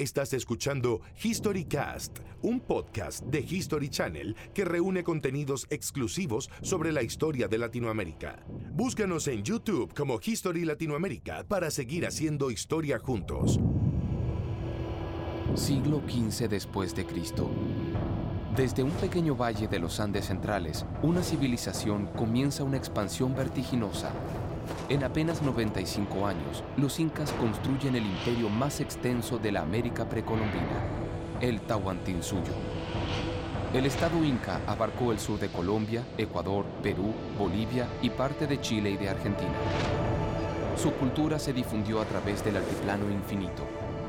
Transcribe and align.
Estás 0.00 0.32
escuchando 0.32 1.02
HistoryCast, 1.22 2.20
un 2.40 2.60
podcast 2.60 3.22
de 3.26 3.40
History 3.40 3.90
Channel 3.90 4.34
que 4.54 4.64
reúne 4.64 5.04
contenidos 5.04 5.66
exclusivos 5.68 6.48
sobre 6.62 6.90
la 6.90 7.02
historia 7.02 7.48
de 7.48 7.58
Latinoamérica. 7.58 8.42
Búscanos 8.72 9.28
en 9.28 9.42
YouTube 9.42 9.92
como 9.94 10.18
History 10.24 10.64
Latinoamérica 10.64 11.44
para 11.46 11.70
seguir 11.70 12.06
haciendo 12.06 12.50
historia 12.50 12.98
juntos. 12.98 13.60
Siglo 15.54 16.00
XV 16.08 16.48
después 16.48 16.96
de 16.96 17.04
Cristo. 17.04 17.50
Desde 18.56 18.82
un 18.82 18.92
pequeño 18.92 19.36
valle 19.36 19.68
de 19.68 19.80
los 19.80 20.00
Andes 20.00 20.24
centrales, 20.24 20.86
una 21.02 21.22
civilización 21.22 22.06
comienza 22.16 22.64
una 22.64 22.78
expansión 22.78 23.34
vertiginosa 23.36 24.14
en 24.90 25.04
apenas 25.04 25.40
95 25.40 26.26
años, 26.26 26.64
los 26.76 26.98
incas 26.98 27.30
construyen 27.32 27.94
el 27.94 28.04
imperio 28.04 28.48
más 28.48 28.80
extenso 28.80 29.38
de 29.38 29.52
la 29.52 29.60
América 29.60 30.08
precolombina, 30.08 30.82
el 31.40 31.60
Tahuantinsuyo. 31.60 32.52
El 33.72 33.86
Estado 33.86 34.24
inca 34.24 34.60
abarcó 34.66 35.12
el 35.12 35.20
sur 35.20 35.38
de 35.38 35.48
Colombia, 35.48 36.04
Ecuador, 36.18 36.64
Perú, 36.82 37.14
Bolivia 37.38 37.86
y 38.02 38.10
parte 38.10 38.48
de 38.48 38.60
Chile 38.60 38.90
y 38.90 38.96
de 38.96 39.10
Argentina. 39.10 39.54
Su 40.76 40.92
cultura 40.94 41.38
se 41.38 41.52
difundió 41.52 42.00
a 42.00 42.04
través 42.04 42.44
del 42.44 42.56
altiplano 42.56 43.08
infinito, 43.10 43.62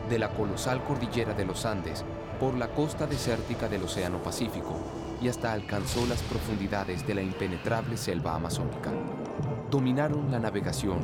de 0.10 0.18
la 0.18 0.30
colosal 0.30 0.84
cordillera 0.84 1.36
de 1.36 1.46
los 1.46 1.66
Andes, 1.68 2.04
por 2.40 2.56
la 2.56 2.70
costa 2.70 3.06
desértica 3.06 3.70
del 3.70 3.84
Océano 3.84 4.18
Pacífico 4.24 4.80
y 5.22 5.28
hasta 5.28 5.54
alcanzó 5.54 6.08
las 6.08 6.24
profundidades 6.24 7.06
de 7.06 7.14
la 7.14 7.22
impenetrable 7.22 7.98
selva 7.98 8.34
amazónica 8.34 8.92
dominaron 9.72 10.30
la 10.30 10.38
navegación, 10.38 11.00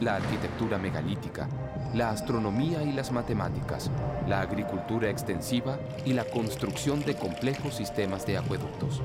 la 0.00 0.16
arquitectura 0.16 0.78
megalítica, 0.78 1.46
la 1.94 2.10
astronomía 2.10 2.82
y 2.82 2.92
las 2.92 3.12
matemáticas, 3.12 3.90
la 4.26 4.40
agricultura 4.40 5.10
extensiva 5.10 5.78
y 6.06 6.14
la 6.14 6.24
construcción 6.24 7.04
de 7.04 7.14
complejos 7.14 7.74
sistemas 7.74 8.26
de 8.26 8.38
acueductos. 8.38 9.02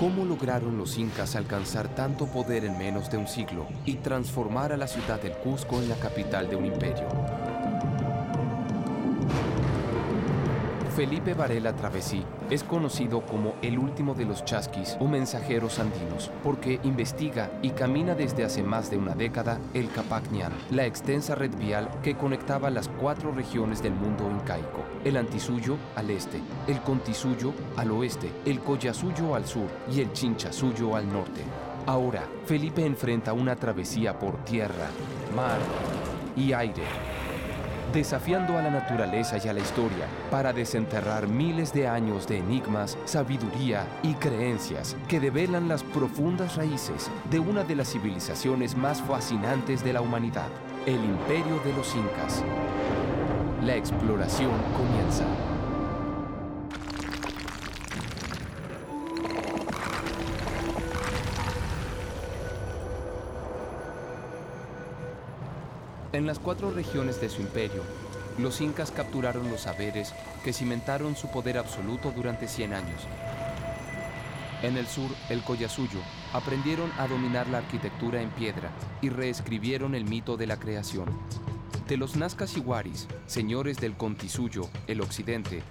¿Cómo 0.00 0.24
lograron 0.24 0.76
los 0.76 0.98
incas 0.98 1.36
alcanzar 1.36 1.94
tanto 1.94 2.26
poder 2.26 2.64
en 2.64 2.76
menos 2.76 3.08
de 3.08 3.18
un 3.18 3.28
siglo 3.28 3.66
y 3.84 3.94
transformar 3.94 4.72
a 4.72 4.76
la 4.76 4.88
ciudad 4.88 5.22
del 5.22 5.32
Cusco 5.32 5.76
en 5.80 5.88
la 5.88 5.96
capital 5.96 6.50
de 6.50 6.56
un 6.56 6.66
imperio? 6.66 7.06
Felipe 11.00 11.32
Varela 11.32 11.74
Travesí 11.74 12.22
es 12.50 12.62
conocido 12.62 13.22
como 13.22 13.54
el 13.62 13.78
último 13.78 14.12
de 14.12 14.26
los 14.26 14.44
chasquis 14.44 14.98
o 15.00 15.08
mensajeros 15.08 15.78
andinos 15.78 16.30
porque 16.44 16.78
investiga 16.82 17.50
y 17.62 17.70
camina 17.70 18.14
desde 18.14 18.44
hace 18.44 18.62
más 18.62 18.90
de 18.90 18.98
una 18.98 19.14
década 19.14 19.58
el 19.72 19.90
Capacñán, 19.90 20.52
la 20.70 20.84
extensa 20.84 21.34
red 21.34 21.56
vial 21.56 21.88
que 22.02 22.18
conectaba 22.18 22.68
las 22.68 22.88
cuatro 22.88 23.32
regiones 23.32 23.82
del 23.82 23.94
mundo 23.94 24.30
incaico, 24.30 24.84
el 25.02 25.16
Antisuyo 25.16 25.78
al 25.96 26.10
este, 26.10 26.42
el 26.66 26.82
Contisuyo 26.82 27.54
al 27.78 27.92
oeste, 27.92 28.30
el 28.44 28.60
Collasuyo 28.60 29.34
al 29.34 29.46
sur 29.46 29.70
y 29.90 30.02
el 30.02 30.12
Chinchasuyo 30.12 30.96
al 30.96 31.10
norte. 31.10 31.40
Ahora, 31.86 32.24
Felipe 32.44 32.84
enfrenta 32.84 33.32
una 33.32 33.56
travesía 33.56 34.18
por 34.18 34.44
tierra, 34.44 34.90
mar 35.34 35.60
y 36.36 36.52
aire 36.52 36.84
desafiando 37.92 38.56
a 38.56 38.62
la 38.62 38.70
naturaleza 38.70 39.36
y 39.42 39.48
a 39.48 39.52
la 39.52 39.60
historia 39.60 40.06
para 40.30 40.52
desenterrar 40.52 41.26
miles 41.28 41.72
de 41.72 41.88
años 41.88 42.26
de 42.26 42.38
enigmas, 42.38 42.96
sabiduría 43.04 43.86
y 44.02 44.14
creencias 44.14 44.96
que 45.08 45.20
develan 45.20 45.68
las 45.68 45.82
profundas 45.82 46.56
raíces 46.56 47.10
de 47.30 47.40
una 47.40 47.64
de 47.64 47.76
las 47.76 47.90
civilizaciones 47.92 48.76
más 48.76 49.02
fascinantes 49.02 49.82
de 49.82 49.92
la 49.92 50.00
humanidad, 50.00 50.48
el 50.86 51.02
imperio 51.04 51.58
de 51.64 51.72
los 51.72 51.94
incas. 51.94 52.44
La 53.62 53.76
exploración 53.76 54.52
comienza. 54.76 55.49
En 66.20 66.26
las 66.26 66.38
cuatro 66.38 66.70
regiones 66.70 67.18
de 67.18 67.30
su 67.30 67.40
imperio, 67.40 67.82
los 68.36 68.60
incas 68.60 68.90
capturaron 68.90 69.50
los 69.50 69.62
saberes 69.62 70.12
que 70.44 70.52
cimentaron 70.52 71.16
su 71.16 71.30
poder 71.30 71.56
absoluto 71.56 72.12
durante 72.14 72.46
100 72.46 72.74
años. 72.74 73.00
En 74.62 74.76
el 74.76 74.86
sur, 74.86 75.10
el 75.30 75.42
Collasuyo, 75.42 76.00
aprendieron 76.34 76.92
a 76.98 77.06
dominar 77.06 77.46
la 77.46 77.56
arquitectura 77.56 78.20
en 78.20 78.28
piedra 78.28 78.70
y 79.00 79.08
reescribieron 79.08 79.94
el 79.94 80.04
mito 80.04 80.36
de 80.36 80.46
la 80.46 80.58
creación. 80.58 81.08
De 81.88 81.96
los 81.96 82.16
Nazcas 82.16 82.54
Iguaris, 82.54 83.08
señores 83.24 83.78
del 83.78 83.96
Contisuyo, 83.96 84.68
el 84.88 85.00
occidente, 85.00 85.62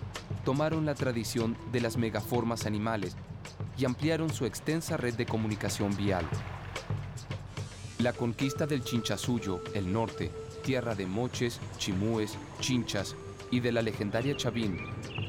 tomaron 0.45 0.83
la 0.83 0.95
tradición 0.95 1.55
de 1.71 1.81
las 1.81 1.95
megaformas 1.95 2.65
animales 2.65 3.15
y 3.77 3.85
ampliaron 3.85 4.33
su 4.33 4.47
extensa 4.47 4.97
red 4.97 5.13
de 5.13 5.27
comunicación 5.27 5.95
vial, 5.95 6.25
la 7.99 8.13
conquista 8.13 8.65
del 8.65 8.81
Chinchasuyo, 8.81 9.61
el 9.73 9.91
norte, 9.91 10.31
tierra 10.63 10.95
de 10.95 11.05
moches, 11.05 11.59
chimúes, 11.77 12.37
chinchas 12.61 13.15
y 13.51 13.59
de 13.59 13.73
la 13.73 13.81
legendaria 13.81 14.37
Chavín, 14.37 14.79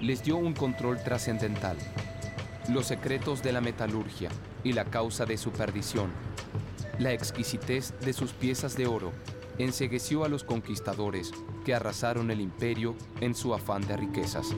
les 0.00 0.22
dio 0.22 0.36
un 0.36 0.54
control 0.54 1.02
trascendental. 1.02 1.76
Los 2.68 2.86
secretos 2.86 3.42
de 3.42 3.52
la 3.52 3.60
metalurgia 3.60 4.30
y 4.62 4.72
la 4.72 4.84
causa 4.84 5.26
de 5.26 5.36
su 5.36 5.50
perdición. 5.50 6.12
La 7.00 7.12
exquisitez 7.12 7.92
de 8.04 8.12
sus 8.12 8.32
piezas 8.32 8.76
de 8.76 8.86
oro 8.86 9.12
ensegueció 9.58 10.24
a 10.24 10.28
los 10.28 10.44
conquistadores 10.44 11.32
que 11.64 11.74
arrasaron 11.74 12.30
el 12.30 12.40
imperio 12.40 12.94
en 13.20 13.34
su 13.34 13.52
afán 13.52 13.84
de 13.88 13.96
riquezas. 13.96 14.54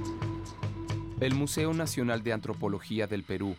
El 1.20 1.34
Museo 1.34 1.72
Nacional 1.72 2.22
de 2.22 2.34
Antropología 2.34 3.06
del 3.06 3.24
Perú 3.24 3.56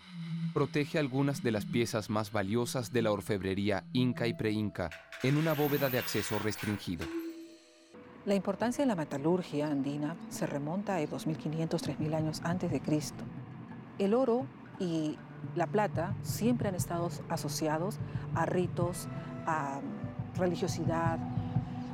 protege 0.54 1.00
algunas 1.00 1.44
de 1.44 1.52
las 1.52 1.66
piezas 1.66 2.10
más 2.10 2.32
valiosas 2.32 2.94
de 2.94 3.02
la 3.02 3.12
orfebrería 3.12 3.84
inca 3.92 4.28
y 4.28 4.34
preinca 4.34 4.90
en 5.24 5.38
una 5.38 5.54
bóveda 5.54 5.90
de 5.90 5.98
acceso 5.98 6.40
restringido. 6.40 7.06
La 8.26 8.36
importancia 8.36 8.84
de 8.84 8.88
la 8.88 8.96
metalurgia 8.96 9.68
andina 9.68 10.16
se 10.30 10.48
remonta 10.48 10.96
a 10.96 11.06
2500, 11.06 11.82
3000 11.82 12.14
años 12.14 12.42
antes 12.46 12.72
de 12.72 12.80
Cristo. 12.80 13.24
El 14.00 14.14
oro 14.14 14.46
y 14.80 15.18
la 15.56 15.68
plata 15.68 16.16
siempre 16.22 16.70
han 16.70 16.76
estado 16.76 17.10
asociados 17.28 18.00
a 18.34 18.46
ritos, 18.46 19.10
a 19.46 19.82
religiosidad. 20.38 21.20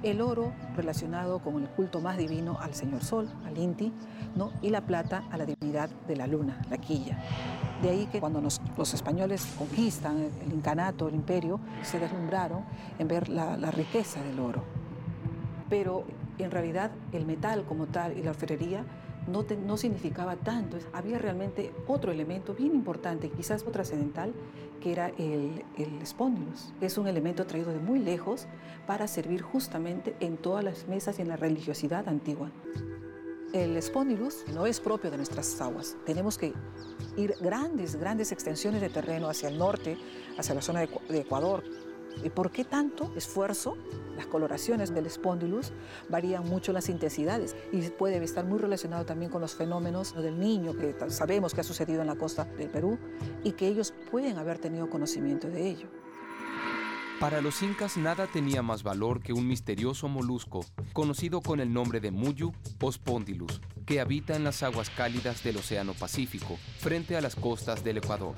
El 0.03 0.21
oro 0.21 0.53
relacionado 0.75 1.39
con 1.39 1.61
el 1.61 1.69
culto 1.69 1.99
más 1.99 2.17
divino 2.17 2.59
al 2.59 2.75
Señor 2.75 3.03
Sol, 3.03 3.29
al 3.45 3.57
Inti, 3.57 3.91
¿no? 4.35 4.51
y 4.61 4.69
la 4.69 4.81
plata 4.81 5.23
a 5.31 5.37
la 5.37 5.45
divinidad 5.45 5.89
de 6.07 6.15
la 6.15 6.27
luna, 6.27 6.61
la 6.69 6.77
quilla. 6.77 7.17
De 7.81 7.90
ahí 7.90 8.07
que 8.12 8.19
cuando 8.19 8.41
los 8.41 8.94
españoles 8.94 9.47
conquistan 9.57 10.29
el 10.45 10.53
incanato, 10.53 11.07
el 11.07 11.16
imperio, 11.16 11.62
se 11.81 11.97
deslumbraron 11.97 12.63
en 12.97 13.07
ver 13.07 13.29
la, 13.29 13.72
riqueza 13.72 14.22
del 14.22 14.40
oro. 14.40 14.63
Pero 15.69 16.03
en 16.38 16.51
realidad 16.51 16.91
el 17.13 17.25
metal 17.25 17.63
como 17.63 17.85
tal 17.85 18.18
y 18.18 18.23
la 18.23 18.31
orfebrería 18.31 18.84
no, 19.28 19.78
significaba 19.78 20.35
tanto. 20.35 20.78
Había 20.91 21.19
realmente 21.19 21.72
otro 21.88 22.12
elemento 22.12 22.53
bien 22.53 22.75
importante, 22.75 23.29
quizás 23.29 23.63
trascendental, 23.63 24.34
que 24.81 24.91
era 24.91 25.09
el, 25.18 25.63
el. 25.78 26.00
Es 26.81 26.97
un 26.97 27.07
elemento 27.07 27.45
traído 27.45 27.72
de 27.72 27.79
muy 27.79 28.00
lejos 28.00 28.47
para 28.88 29.07
servir 29.07 29.41
justamente 29.41 30.16
en 30.19 30.35
todas 30.35 30.63
las 30.63 30.88
mesas 30.88 31.19
y 31.19 31.22
en 31.22 31.29
la 31.29 31.38
religiosidad 31.38 32.09
antigua. 32.09 32.50
El 33.51 33.75
espóndilus 33.77 34.45
no 34.53 34.67
es 34.67 34.79
propio 34.79 35.09
de 35.09 35.17
nuestras 35.17 35.59
aguas. 35.59 35.97
Tenemos 36.05 36.37
que 36.37 36.53
ir 37.17 37.33
grandes, 37.41 37.95
grandes 37.95 38.31
extensiones 38.31 38.79
de 38.79 38.89
terreno 38.89 39.27
hacia 39.27 39.49
el 39.49 39.57
norte, 39.57 39.97
hacia 40.37 40.53
la 40.53 40.61
zona 40.61 40.81
de 40.81 41.19
Ecuador. 41.19 41.63
¿Y 42.23 42.29
por 42.29 42.51
qué 42.51 42.63
tanto 42.63 43.11
esfuerzo? 43.15 43.75
Las 44.15 44.27
coloraciones 44.27 44.93
del 44.93 45.07
espóndilus 45.07 45.71
varían 46.09 46.43
mucho 46.43 46.73
las 46.73 46.89
intensidades 46.89 47.55
y 47.71 47.81
puede 47.89 48.23
estar 48.23 48.45
muy 48.45 48.59
relacionado 48.59 49.05
también 49.05 49.31
con 49.31 49.41
los 49.41 49.56
fenómenos 49.56 50.13
del 50.13 50.38
niño 50.39 50.75
que 50.75 50.94
sabemos 51.07 51.56
que 51.56 51.62
ha 51.62 51.63
sucedido 51.63 52.01
en 52.01 52.07
la 52.07 52.15
costa 52.15 52.44
del 52.44 52.69
Perú 52.69 53.00
y 53.44 53.53
que 53.53 53.68
ellos 53.68 53.95
pueden 54.12 54.38
haber 54.38 54.59
tenido 54.59 54.89
conocimiento 54.91 55.50
de 55.50 55.69
ello. 55.69 55.88
Para 57.19 57.42
los 57.42 57.62
incas 57.63 57.98
nada 57.98 58.27
tenía 58.27 58.62
más 58.62 58.81
valor 58.81 59.21
que 59.21 59.33
un 59.33 59.45
misterioso 59.45 60.07
molusco, 60.07 60.66
conocido 60.94 61.42
con 61.42 61.60
el 61.60 61.74
nombre 61.74 62.00
de 62.00 62.12
Muyu 62.12 62.54
o 62.80 62.89
Spondylus, 62.89 63.60
que 63.86 64.00
habita 64.00 64.38
en 64.38 64.45
las 64.45 64.63
aguas 64.63 64.89
cálidas 64.89 65.44
del 65.44 65.57
Océano 65.57 65.94
Pacífico, 65.94 66.57
frente 66.77 67.18
a 67.18 67.21
las 67.21 67.36
costas 67.36 67.83
del 67.83 67.98
Ecuador. 67.98 68.36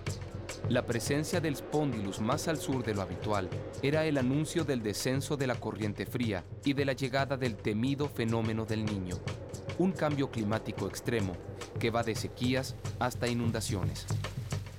La 0.68 0.84
presencia 0.88 1.40
del 1.40 1.56
Spondylus 1.56 2.22
más 2.22 2.48
al 2.48 2.58
sur 2.58 2.84
de 2.84 2.96
lo 2.96 3.04
habitual 3.04 3.52
era 3.84 4.04
el 4.06 4.18
anuncio 4.18 4.64
del 4.64 4.82
descenso 4.82 5.38
de 5.38 5.46
la 5.46 5.60
corriente 5.60 6.08
fría 6.08 6.44
y 6.66 6.74
de 6.74 6.86
la 6.86 6.94
llegada 6.94 7.38
del 7.38 7.58
temido 7.58 8.10
fenómeno 8.10 8.66
del 8.66 8.84
niño, 8.84 9.18
un 9.78 9.92
cambio 9.92 10.32
climático 10.32 10.88
extremo 10.88 11.34
que 11.80 11.92
va 11.92 12.02
de 12.02 12.16
sequías 12.16 12.76
hasta 12.98 13.28
inundaciones. 13.28 14.08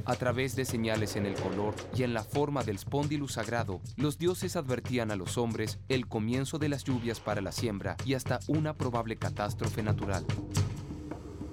A 0.04 0.16
través 0.16 0.56
de 0.56 0.64
señales 0.64 1.14
en 1.14 1.26
el 1.26 1.34
color 1.34 1.74
y 1.94 2.02
en 2.02 2.12
la 2.12 2.24
forma 2.24 2.64
del 2.64 2.78
spondylus 2.78 3.34
sagrado, 3.34 3.80
los 3.96 4.18
dioses 4.18 4.56
advertían 4.56 5.12
a 5.12 5.16
los 5.16 5.38
hombres 5.38 5.78
el 5.88 6.08
comienzo 6.08 6.58
de 6.58 6.68
las 6.68 6.82
lluvias 6.82 7.20
para 7.20 7.40
la 7.40 7.52
siembra 7.52 7.96
y 8.04 8.14
hasta 8.14 8.40
una 8.48 8.74
probable 8.74 9.16
catástrofe 9.16 9.82
natural. 9.82 10.24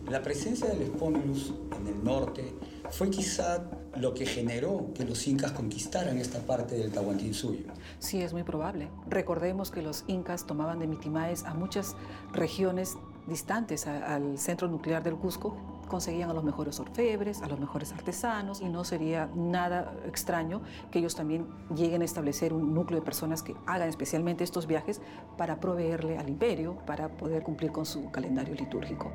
La 0.09 0.23
presencia 0.23 0.67
del 0.67 0.87
spondylus 0.87 1.53
en 1.79 1.87
el 1.87 2.03
norte 2.03 2.55
fue 2.89 3.11
quizá 3.11 3.69
lo 3.95 4.15
que 4.15 4.25
generó 4.25 4.91
que 4.95 5.05
los 5.05 5.27
incas 5.27 5.51
conquistaran 5.51 6.17
esta 6.17 6.39
parte 6.39 6.75
del 6.75 6.91
Tahuantinsuyo. 6.91 7.67
Sí, 7.99 8.21
es 8.21 8.33
muy 8.33 8.41
probable. 8.41 8.89
Recordemos 9.07 9.69
que 9.69 9.83
los 9.83 10.05
incas 10.07 10.47
tomaban 10.47 10.79
de 10.79 10.87
Mitimaes 10.87 11.43
a 11.43 11.53
muchas 11.53 11.95
regiones 12.33 12.97
distantes 13.27 13.85
al 13.85 14.39
centro 14.39 14.67
nuclear 14.67 15.03
del 15.03 15.15
Cusco, 15.15 15.78
conseguían 15.89 16.29
a 16.29 16.33
los 16.33 16.45
mejores 16.45 16.79
orfebres, 16.79 17.41
a 17.41 17.47
los 17.47 17.59
mejores 17.59 17.91
artesanos, 17.91 18.61
y 18.61 18.69
no 18.69 18.85
sería 18.85 19.29
nada 19.35 19.93
extraño 20.05 20.61
que 20.91 20.99
ellos 20.99 21.15
también 21.15 21.47
lleguen 21.75 22.01
a 22.01 22.05
establecer 22.05 22.53
un 22.53 22.73
núcleo 22.73 23.01
de 23.01 23.05
personas 23.05 23.43
que 23.43 23.55
hagan 23.65 23.89
especialmente 23.89 24.45
estos 24.45 24.67
viajes 24.67 25.01
para 25.37 25.59
proveerle 25.59 26.17
al 26.17 26.29
imperio, 26.29 26.77
para 26.85 27.09
poder 27.09 27.43
cumplir 27.43 27.73
con 27.73 27.85
su 27.85 28.09
calendario 28.11 28.55
litúrgico. 28.55 29.11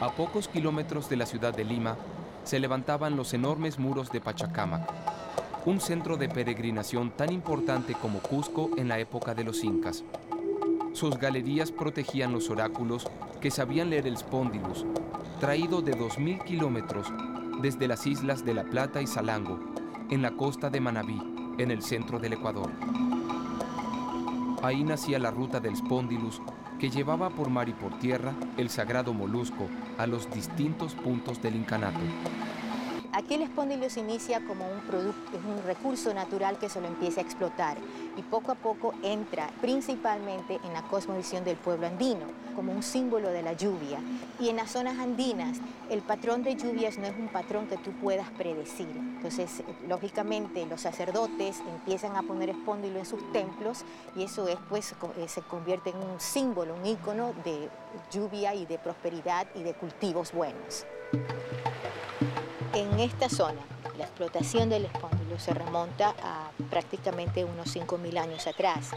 A 0.00 0.10
pocos 0.16 0.48
kilómetros 0.48 1.08
de 1.08 1.16
la 1.16 1.26
ciudad 1.26 1.54
de 1.54 1.64
Lima 1.64 1.96
se 2.44 2.58
levantaban 2.58 3.16
los 3.16 3.32
enormes 3.32 3.78
muros 3.78 4.10
de 4.10 4.20
Pachacamac, 4.20 4.92
un 5.64 5.80
centro 5.80 6.18
de 6.18 6.28
peregrinación 6.28 7.10
tan 7.10 7.32
importante 7.32 7.94
como 7.94 8.20
Cusco 8.20 8.70
en 8.76 8.88
la 8.88 8.98
época 8.98 9.34
de 9.34 9.44
los 9.44 9.64
incas. 9.64 10.04
Sus 10.94 11.18
galerías 11.18 11.72
protegían 11.72 12.32
los 12.32 12.50
oráculos 12.50 13.08
que 13.40 13.50
sabían 13.50 13.90
leer 13.90 14.06
el 14.06 14.16
spondylus, 14.16 14.86
traído 15.40 15.82
de 15.82 15.92
2.000 15.92 16.44
kilómetros 16.44 17.12
desde 17.60 17.88
las 17.88 18.06
islas 18.06 18.44
de 18.44 18.54
La 18.54 18.62
Plata 18.62 19.02
y 19.02 19.08
Salango, 19.08 19.58
en 20.08 20.22
la 20.22 20.30
costa 20.36 20.70
de 20.70 20.80
Manabí, 20.80 21.20
en 21.58 21.72
el 21.72 21.82
centro 21.82 22.20
del 22.20 22.34
Ecuador. 22.34 22.70
Ahí 24.62 24.84
nacía 24.84 25.18
la 25.18 25.32
ruta 25.32 25.58
del 25.58 25.76
spondylus 25.76 26.40
que 26.78 26.90
llevaba 26.90 27.28
por 27.28 27.50
mar 27.50 27.68
y 27.68 27.72
por 27.72 27.98
tierra 27.98 28.32
el 28.56 28.70
sagrado 28.70 29.12
molusco 29.12 29.68
a 29.98 30.06
los 30.06 30.32
distintos 30.32 30.94
puntos 30.94 31.42
del 31.42 31.56
incanato. 31.56 31.98
Aquí 33.12 33.34
el 33.34 33.42
espondylus 33.42 33.96
inicia 33.96 34.44
como 34.46 34.68
un 34.68 34.80
producto, 34.80 35.38
un 35.48 35.62
recurso 35.66 36.14
natural 36.14 36.58
que 36.58 36.68
se 36.68 36.80
lo 36.80 36.86
empieza 36.86 37.20
a 37.20 37.24
explotar 37.24 37.78
y 38.16 38.22
poco 38.22 38.52
a 38.52 38.54
poco 38.54 38.94
entra 39.02 39.50
principalmente 39.60 40.60
en 40.64 40.72
la 40.72 40.82
cosmovisión 40.82 41.44
del 41.44 41.56
pueblo 41.56 41.86
andino, 41.86 42.26
como 42.54 42.72
un 42.72 42.82
símbolo 42.82 43.30
de 43.30 43.42
la 43.42 43.52
lluvia. 43.52 43.98
Y 44.38 44.48
en 44.48 44.56
las 44.56 44.70
zonas 44.70 44.98
andinas, 44.98 45.58
el 45.90 46.02
patrón 46.02 46.42
de 46.42 46.56
lluvias 46.56 46.98
no 46.98 47.06
es 47.06 47.16
un 47.16 47.28
patrón 47.28 47.66
que 47.66 47.76
tú 47.76 47.92
puedas 47.92 48.28
predecir. 48.30 48.88
Entonces, 48.88 49.62
lógicamente, 49.88 50.66
los 50.66 50.80
sacerdotes 50.80 51.60
empiezan 51.60 52.16
a 52.16 52.22
poner 52.22 52.50
espóndilo 52.50 52.98
en 52.98 53.06
sus 53.06 53.32
templos 53.32 53.84
y 54.16 54.24
eso 54.24 54.44
después 54.44 54.94
eh, 55.16 55.28
se 55.28 55.42
convierte 55.42 55.90
en 55.90 55.96
un 55.96 56.20
símbolo, 56.20 56.74
un 56.74 56.86
ícono 56.86 57.32
de 57.44 57.68
lluvia 58.10 58.54
y 58.54 58.66
de 58.66 58.78
prosperidad 58.78 59.46
y 59.54 59.62
de 59.62 59.74
cultivos 59.74 60.32
buenos. 60.32 60.86
En 62.74 62.98
esta 62.98 63.28
zona, 63.28 63.60
la 63.98 64.04
explotación 64.04 64.68
del 64.68 64.86
espóndilo 64.86 65.38
se 65.38 65.54
remonta 65.54 66.14
a 66.22 66.50
prácticamente 66.70 67.44
unos 67.44 67.74
5.000 67.74 68.18
años 68.18 68.46
atrás. 68.46 68.90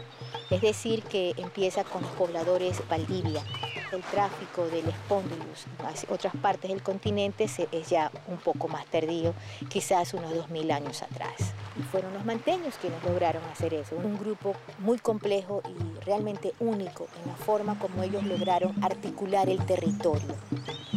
Es 0.50 0.60
decir, 0.60 1.02
que 1.04 1.34
empieza 1.36 1.84
con 1.84 2.02
los 2.02 2.10
pobladores 2.12 2.82
Valdivia. 2.88 3.42
El 3.92 4.02
tráfico 4.02 4.66
del 4.66 4.88
espóndilus 4.88 5.64
hacia 5.86 6.12
otras 6.12 6.34
partes 6.36 6.70
del 6.70 6.82
continente 6.82 7.48
es 7.72 7.88
ya 7.88 8.10
un 8.26 8.36
poco 8.36 8.68
más 8.68 8.84
tardío, 8.86 9.34
quizás 9.70 10.12
unos 10.12 10.32
2.000 10.32 10.72
años 10.72 11.02
atrás. 11.02 11.54
Fueron 11.90 12.12
los 12.12 12.24
manteños 12.24 12.74
quienes 12.80 13.02
lograron 13.04 13.42
hacer 13.44 13.74
eso. 13.74 13.96
Un 13.96 14.18
grupo 14.18 14.54
muy 14.80 14.98
complejo 14.98 15.62
y 15.68 16.04
realmente 16.04 16.52
único 16.60 17.06
en 17.22 17.30
la 17.30 17.36
forma 17.36 17.78
como 17.78 18.02
ellos 18.02 18.24
lograron 18.24 18.74
articular 18.84 19.48
el 19.48 19.64
territorio. 19.64 20.34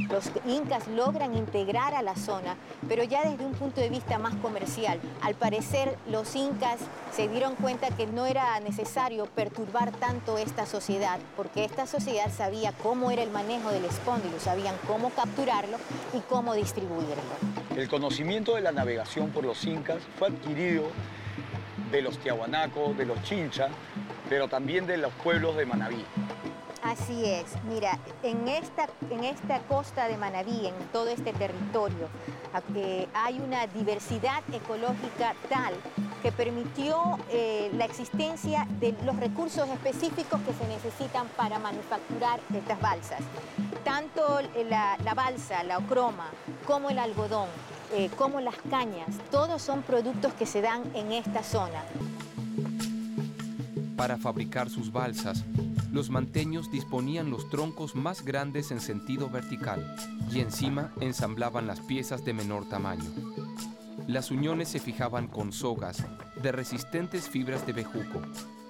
Los 0.10 0.30
incas 0.45 0.88
logran 0.89 1.38
integrar 1.38 1.94
a 1.94 2.01
la 2.01 2.16
zona, 2.16 2.57
pero 2.89 3.04
ya 3.04 3.24
desde 3.24 3.45
un 3.45 3.54
punto 3.54 3.80
de 3.80 3.89
vista 3.89 4.18
más 4.18 4.36
comercial. 4.36 5.00
Al 5.22 5.36
parecer, 5.36 5.98
los 6.10 6.36
incas 6.36 6.80
se 7.13 7.30
dieron 7.30 7.56
cuenta 7.56 7.89
que 7.95 8.07
no 8.07 8.25
era 8.25 8.60
necesario 8.60 9.25
perturbar 9.28 9.92
tanto 9.92 10.38
esta 10.38 10.66
sociedad, 10.66 11.19
porque 11.38 11.63
esta 11.63 11.88
sociedad 11.88 12.30
sabía 12.30 12.74
cómo 12.83 13.12
era 13.12 13.24
el 13.24 13.31
manejo 13.31 13.69
del 13.69 13.86
espóndilo, 13.86 14.39
sabían 14.39 14.75
cómo 14.86 15.12
capturarlo 15.12 15.78
y 16.13 16.19
cómo 16.22 16.56
distribuirlo. 16.56 17.61
El 17.75 17.88
conocimiento 17.88 18.56
de 18.56 18.62
la 18.62 18.71
navegación 18.71 19.29
por 19.29 19.45
los 19.45 19.63
incas 19.65 20.00
fue 20.19 20.27
adquirido 20.27 20.83
de 21.89 22.01
los 22.01 22.18
tiahuanacos, 22.18 22.97
de 22.97 23.06
los 23.06 23.21
chinchas, 23.23 23.71
pero 24.29 24.47
también 24.47 24.85
de 24.88 24.97
los 24.97 25.12
pueblos 25.13 25.56
de 25.56 25.65
Manabí. 25.65 26.06
Así 26.83 27.25
es, 27.25 27.45
mira, 27.69 27.97
en 28.23 28.47
esta, 28.47 28.89
en 29.09 29.23
esta 29.23 29.59
costa 29.59 30.07
de 30.07 30.18
Manabí, 30.18 30.68
en 30.68 30.73
todo 30.91 31.07
este 31.09 31.31
territorio, 31.31 32.09
hay 33.13 33.39
una 33.39 33.68
diversidad 33.68 34.44
ecológica 34.53 35.36
tal 35.50 35.74
que 36.21 36.31
permitió 36.31 37.18
eh, 37.30 37.71
la 37.75 37.86
existencia 37.86 38.68
de 38.80 38.95
los 39.06 39.15
recursos 39.18 39.68
específicos 39.69 40.39
que 40.42 40.53
se 40.53 40.68
necesitan 40.68 41.27
para 41.36 41.59
manufacturar 41.59 42.39
estas 42.53 42.80
balsas. 42.80 43.21
Tanto 43.83 44.39
la, 44.69 44.98
balsa, 45.15 45.63
la 45.63 45.80
ocroma, 45.80 46.30
como 46.68 46.89
el 46.89 47.00
algodón, 47.00 47.48
eh, 47.94 48.09
como 48.18 48.39
las 48.39 48.56
cañas, 48.69 49.18
todos 49.31 49.62
son 49.62 49.81
productos 49.81 50.33
que 50.33 50.45
se 50.45 50.62
dan 50.62 50.83
en 50.94 51.12
esta 51.12 51.44
zona. 51.44 51.83
Para 53.95 54.18
fabricar 54.18 54.69
sus 54.69 54.92
balsas, 54.92 55.44
los 55.92 56.10
manteños 56.10 56.72
disponían 56.72 57.30
los 57.30 57.50
troncos 57.50 57.96
más 57.96 58.24
grandes 58.24 58.72
en 58.72 58.80
sentido 58.80 59.30
vertical 59.30 59.96
y 60.32 60.40
encima 60.40 60.94
ensamblaban 61.02 61.68
las 61.68 61.82
piezas 61.82 62.24
de 62.24 62.34
menor 62.34 62.68
tamaño. 62.68 63.10
Las 64.08 64.32
uniones 64.32 64.70
se 64.70 64.80
fijaban 64.80 65.28
con 65.28 65.52
sogas 65.52 66.06
de 66.42 66.52
resistentes 66.52 67.30
fibras 67.30 67.66
de 67.68 67.74
bejuco. 67.74 68.22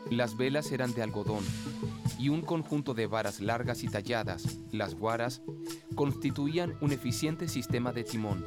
Las 0.10 0.36
velas 0.36 0.72
eran 0.72 0.94
de 0.94 1.04
algodón 1.04 1.44
y 2.18 2.30
un 2.30 2.42
conjunto 2.42 2.94
de 2.94 3.08
varas 3.08 3.40
largas 3.40 3.84
y 3.84 3.88
talladas, 3.88 4.58
las 4.72 4.96
guaras, 4.96 5.42
constituían 5.96 6.76
un 6.82 6.92
eficiente 6.92 7.48
sistema 7.48 7.94
de 7.94 8.04
timón. 8.04 8.44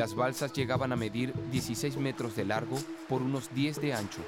Las 0.00 0.14
balsas 0.14 0.54
llegaban 0.54 0.92
a 0.92 0.96
medir 0.96 1.34
16 1.52 1.98
metros 1.98 2.34
de 2.34 2.46
largo 2.46 2.78
por 3.06 3.20
unos 3.20 3.52
10 3.52 3.82
de 3.82 3.92
ancho 3.92 4.22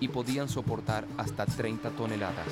y 0.00 0.08
podían 0.08 0.48
soportar 0.48 1.04
hasta 1.18 1.44
30 1.44 1.90
toneladas. 1.90 2.46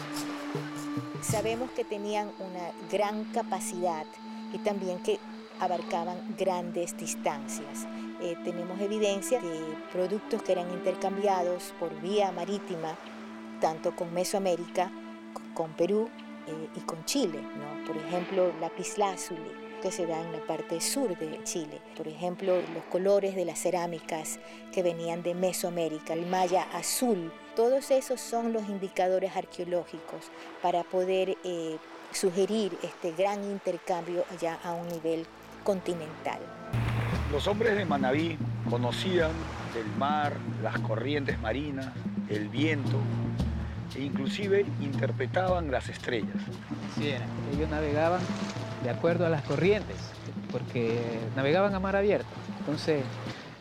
Sabemos 1.22 1.70
que 1.70 1.84
tenían 1.84 2.30
una 2.38 2.70
gran 2.92 3.24
capacidad 3.32 4.04
y 4.52 4.58
también 4.58 4.98
que 4.98 5.18
abarcaban 5.58 6.18
grandes 6.38 6.94
distancias. 6.98 7.86
Eh, 8.20 8.36
tenemos 8.44 8.78
evidencia 8.78 9.40
de 9.40 9.78
productos 9.90 10.42
que 10.42 10.52
eran 10.52 10.70
intercambiados 10.70 11.72
por 11.80 11.98
vía 12.02 12.30
marítima, 12.30 12.94
tanto 13.62 13.96
con 13.96 14.12
Mesoamérica, 14.12 14.92
con 15.54 15.72
Perú 15.72 16.10
eh, 16.46 16.68
y 16.76 16.80
con 16.80 17.06
Chile. 17.06 17.40
Por 17.86 17.96
ejemplo, 17.96 18.52
lapislázuli 18.60 19.69
que 19.80 19.90
se 19.90 20.06
da 20.06 20.20
en 20.20 20.32
la 20.32 20.40
parte 20.40 20.80
sur 20.80 21.16
de 21.18 21.42
Chile. 21.44 21.80
Por 21.96 22.08
ejemplo, 22.08 22.56
los 22.74 22.84
colores 22.90 23.34
de 23.34 23.44
las 23.44 23.58
cerámicas 23.58 24.38
que 24.72 24.82
venían 24.82 25.22
de 25.22 25.34
Mesoamérica, 25.34 26.14
el 26.14 26.26
maya 26.26 26.66
azul, 26.72 27.32
todos 27.56 27.90
esos 27.90 28.20
son 28.20 28.52
los 28.52 28.68
indicadores 28.68 29.36
arqueológicos 29.36 30.30
para 30.62 30.82
poder 30.84 31.36
eh, 31.44 31.76
sugerir 32.12 32.76
este 32.82 33.12
gran 33.12 33.42
intercambio 33.44 34.24
ya 34.40 34.58
a 34.62 34.72
un 34.72 34.88
nivel 34.88 35.26
continental. 35.64 36.40
Los 37.32 37.46
hombres 37.46 37.76
de 37.76 37.84
Manabí 37.84 38.38
conocían 38.68 39.30
el 39.76 39.86
mar, 39.98 40.36
las 40.62 40.78
corrientes 40.80 41.38
marinas, 41.40 41.88
el 42.28 42.48
viento 42.48 42.98
e 43.94 44.02
inclusive 44.02 44.64
interpretaban 44.80 45.70
las 45.70 45.88
estrellas. 45.88 46.36
Sí, 46.96 47.12
ellos 47.54 47.68
navegaban 47.70 48.20
de 48.82 48.90
acuerdo 48.90 49.26
a 49.26 49.28
las 49.28 49.42
corrientes, 49.42 49.96
porque 50.50 51.00
navegaban 51.36 51.74
a 51.74 51.80
mar 51.80 51.96
abierto. 51.96 52.28
Entonces, 52.60 53.02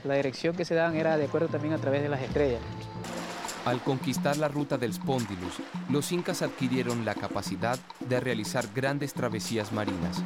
la 0.03 0.15
dirección 0.15 0.55
que 0.55 0.65
se 0.65 0.75
daban 0.75 0.95
era 0.95 1.17
de 1.17 1.25
acuerdo 1.25 1.47
también 1.47 1.73
a 1.73 1.77
través 1.77 2.01
de 2.01 2.09
las 2.09 2.21
estrellas. 2.21 2.61
Al 3.65 3.81
conquistar 3.81 4.37
la 4.37 4.47
ruta 4.47 4.77
del 4.77 4.93
Spondylus, 4.93 5.55
los 5.89 6.11
incas 6.11 6.41
adquirieron 6.41 7.03
la 7.05 7.13
capacidad 7.13 7.77
de 7.99 8.19
realizar 8.19 8.65
grandes 8.73 9.13
travesías 9.13 9.71
marinas. 9.73 10.23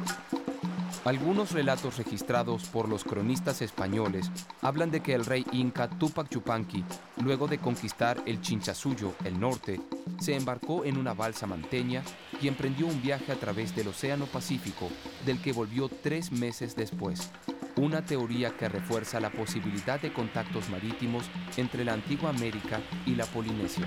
Algunos 1.04 1.52
relatos 1.52 1.98
registrados 1.98 2.64
por 2.64 2.88
los 2.88 3.04
cronistas 3.04 3.60
españoles 3.60 4.30
hablan 4.62 4.90
de 4.90 5.00
que 5.00 5.12
el 5.12 5.26
rey 5.26 5.44
inca 5.52 5.86
Tupac 5.90 6.30
Yupanqui, 6.30 6.82
luego 7.22 7.46
de 7.46 7.58
conquistar 7.58 8.22
el 8.24 8.40
Chinchasuyo, 8.40 9.12
el 9.22 9.38
norte, 9.38 9.82
se 10.18 10.34
embarcó 10.34 10.82
en 10.86 10.96
una 10.96 11.12
balsa 11.12 11.46
manteña 11.46 12.02
y 12.40 12.48
emprendió 12.48 12.86
un 12.86 13.02
viaje 13.02 13.32
a 13.32 13.36
través 13.36 13.76
del 13.76 13.88
Océano 13.88 14.24
Pacífico, 14.24 14.88
del 15.26 15.42
que 15.42 15.52
volvió 15.52 15.90
tres 15.90 16.32
meses 16.32 16.74
después. 16.74 17.30
Una 17.76 18.02
teoría 18.02 18.56
que 18.56 18.70
refuerza 18.70 19.20
la 19.20 19.30
posibilidad 19.30 20.00
de 20.00 20.10
contactos 20.10 20.70
marítimos 20.70 21.24
entre 21.58 21.84
la 21.84 21.92
antigua 21.92 22.30
América 22.30 22.80
y 23.04 23.14
la 23.14 23.26
Polinesia. 23.26 23.86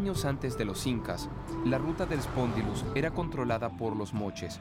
Años 0.00 0.24
antes 0.24 0.56
de 0.56 0.64
los 0.64 0.86
incas, 0.86 1.28
la 1.66 1.76
ruta 1.76 2.06
del 2.06 2.22
Spondylus 2.22 2.86
era 2.94 3.10
controlada 3.10 3.68
por 3.68 3.94
los 3.94 4.14
moches, 4.14 4.58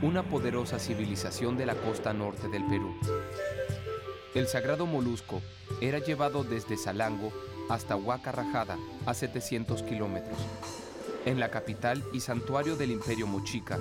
una 0.00 0.22
poderosa 0.22 0.78
civilización 0.78 1.58
de 1.58 1.66
la 1.66 1.74
costa 1.74 2.14
norte 2.14 2.48
del 2.48 2.64
Perú. 2.64 2.94
El 4.34 4.46
sagrado 4.46 4.86
molusco 4.86 5.42
era 5.82 5.98
llevado 5.98 6.42
desde 6.42 6.78
Salango 6.78 7.30
hasta 7.68 7.96
Huaca 7.96 8.32
Rajada, 8.32 8.78
a 9.04 9.12
700 9.12 9.82
kilómetros. 9.82 10.38
En 11.26 11.38
la 11.38 11.50
capital 11.50 12.02
y 12.14 12.20
santuario 12.20 12.74
del 12.74 12.90
imperio 12.90 13.26
mochica, 13.26 13.78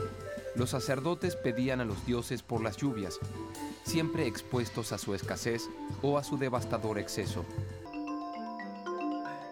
los 0.56 0.72
sacerdotes 0.72 1.38
pedían 1.38 1.80
a 1.80 1.86
los 1.86 2.06
dioses 2.06 2.44
por 2.44 2.62
las 2.62 2.76
lluvias, 2.76 3.18
siempre 3.86 4.28
expuestos 4.28 4.92
a 4.92 4.98
su 4.98 5.16
escasez 5.16 5.70
o 6.02 6.18
a 6.18 6.24
su 6.26 6.38
devastador 6.38 7.00
exceso 7.00 7.46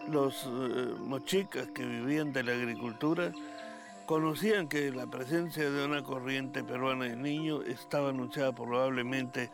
los 0.10 0.46
eh, 0.46 0.96
mochicas 1.00 1.68
que 1.68 1.86
vivían 1.86 2.32
de 2.34 2.44
la 2.44 2.52
agricultura 2.52 3.32
conocían 4.06 4.68
que 4.68 4.92
la 4.92 5.08
presencia 5.08 5.70
de 5.70 5.86
una 5.86 6.04
corriente 6.04 6.64
peruana 6.64 7.06
de 7.06 7.16
niños 7.16 7.66
estaba 7.66 8.10
anunciada 8.10 8.54
probablemente 8.54 9.50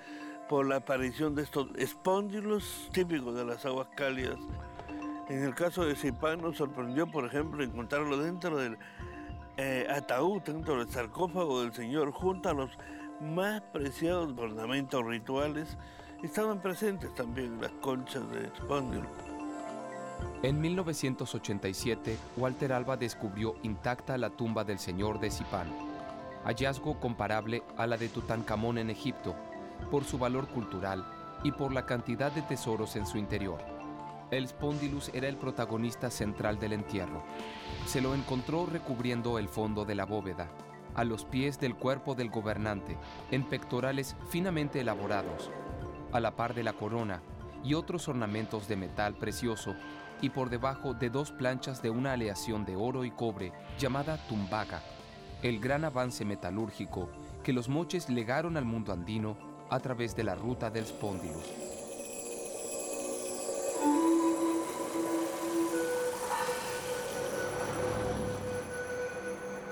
por 0.50 0.66
la 0.66 0.78
aparición 0.78 1.34
de 1.36 1.44
estos 1.44 1.70
espóndilos 1.78 2.90
típicos 2.92 3.34
de 3.36 3.46
las 3.46 3.66
aguas 3.66 3.88
cálidas. 3.96 4.38
En 5.30 5.44
el 5.44 5.56
caso 5.56 5.86
de 5.86 5.96
Zipán 5.96 6.42
nos 6.42 6.58
sorprendió, 6.58 7.08
por 7.08 7.26
ejemplo, 7.26 7.64
encontrarlo 7.64 8.18
dentro 8.18 8.58
del 8.58 8.78
eh, 9.56 9.88
ataúd, 9.90 10.42
dentro 10.42 10.80
del 10.80 10.90
sarcófago 10.90 11.62
del 11.62 11.74
Señor, 11.74 12.12
junto 12.12 12.50
a 12.50 12.54
los 12.54 12.72
más 13.22 13.62
preciados 13.72 14.38
ornamentos 14.38 15.06
rituales. 15.06 15.78
Estaban 16.22 16.62
presentes 16.62 17.14
también 17.16 17.62
las 17.62 17.72
conchas 17.82 18.30
de 18.32 18.48
espóndilos. 18.48 19.31
En 20.44 20.60
1987, 20.60 22.18
Walter 22.38 22.74
Alba 22.74 22.98
descubrió 22.98 23.56
intacta 23.64 24.18
la 24.18 24.32
tumba 24.32 24.64
del 24.64 24.80
señor 24.80 25.20
de 25.20 25.30
Zipán, 25.30 25.68
hallazgo 26.44 27.00
comparable 27.00 27.64
a 27.78 27.86
la 27.86 27.98
de 27.98 28.10
Tutankamón 28.10 28.78
en 28.80 28.90
Egipto, 28.90 29.36
por 29.92 30.04
su 30.04 30.18
valor 30.18 30.48
cultural 30.48 31.06
y 31.44 31.52
por 31.52 31.72
la 31.72 31.86
cantidad 31.86 32.32
de 32.32 32.42
tesoros 32.42 32.96
en 32.96 33.06
su 33.06 33.18
interior. 33.18 33.60
El 34.32 34.48
Spondylus 34.48 35.12
era 35.14 35.28
el 35.28 35.38
protagonista 35.38 36.10
central 36.10 36.60
del 36.60 36.74
entierro. 36.74 37.22
Se 37.86 38.02
lo 38.02 38.16
encontró 38.16 38.66
recubriendo 38.66 39.38
el 39.38 39.50
fondo 39.50 39.86
de 39.86 39.94
la 39.96 40.06
bóveda, 40.06 40.48
a 40.96 41.04
los 41.04 41.26
pies 41.26 41.60
del 41.60 41.76
cuerpo 41.76 42.16
del 42.16 42.30
gobernante, 42.30 42.98
en 43.30 43.44
pectorales 43.44 44.16
finamente 44.30 44.80
elaborados, 44.80 45.52
a 46.12 46.20
la 46.20 46.32
par 46.32 46.54
de 46.54 46.64
la 46.64 46.74
corona 46.74 47.22
y 47.64 47.74
otros 47.74 48.08
ornamentos 48.08 48.68
de 48.68 48.76
metal 48.76 49.16
precioso 49.16 49.76
y 50.22 50.30
por 50.30 50.50
debajo 50.50 50.94
de 50.94 51.10
dos 51.10 51.32
planchas 51.32 51.82
de 51.82 51.90
una 51.90 52.14
aleación 52.14 52.64
de 52.64 52.76
oro 52.76 53.04
y 53.04 53.12
cobre 53.12 53.52
llamada 53.80 54.18
tumbaga, 54.28 54.82
el 55.42 55.60
gran 55.60 55.84
avance 55.84 56.24
metalúrgico 56.24 57.10
que 57.44 57.54
los 57.54 57.68
moches 57.68 58.10
legaron 58.10 58.56
al 58.56 58.66
mundo 58.66 58.94
andino 58.94 59.36
a 59.70 59.80
través 59.80 60.16
de 60.16 60.24
la 60.24 60.36
ruta 60.36 60.70
del 60.70 60.86
Spondylus. 60.86 61.46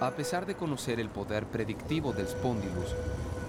A 0.01 0.11
pesar 0.11 0.45
de 0.45 0.55
conocer 0.55 0.99
el 0.99 1.09
poder 1.09 1.45
predictivo 1.45 2.13
del 2.13 2.27
Spondylus, 2.27 2.95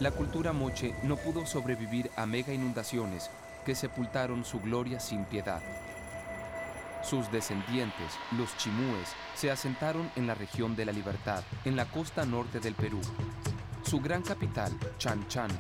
la 0.01 0.11
cultura 0.11 0.53
moche 0.53 0.95
no 1.05 1.17
pudo 1.17 1.47
sobrevivir 1.47 2.11
a 2.17 2.27
mega 2.27 2.53
inundaciones 2.53 3.31
que 3.65 3.77
sepultaron 3.77 4.45
su 4.45 4.59
gloria 4.61 4.99
sin 4.99 5.25
piedad. 5.25 5.63
Sus 7.03 7.31
descendientes, 7.33 8.13
los 8.37 8.57
chimúes, 8.57 9.09
se 9.35 9.51
asentaron 9.51 10.11
en 10.17 10.27
la 10.27 10.35
región 10.35 10.77
de 10.77 10.85
la 10.85 10.93
Libertad, 10.93 11.43
en 11.65 11.75
la 11.75 11.87
costa 11.87 12.27
norte 12.27 12.61
del 12.61 12.75
Perú. 12.75 13.01
Su 13.83 14.01
gran 14.01 14.23
capital, 14.23 14.73
Chan 14.99 15.27
Chan, 15.29 15.51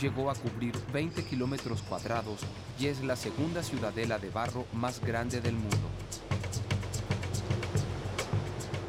llegó 0.00 0.30
a 0.30 0.34
cubrir 0.34 0.74
20 0.92 1.24
kilómetros 1.24 1.82
cuadrados 1.82 2.40
y 2.78 2.86
es 2.86 3.02
la 3.02 3.16
segunda 3.16 3.62
ciudadela 3.62 4.18
de 4.18 4.30
barro 4.30 4.66
más 4.74 5.00
grande 5.00 5.40
del 5.40 5.54
mundo. 5.54 5.76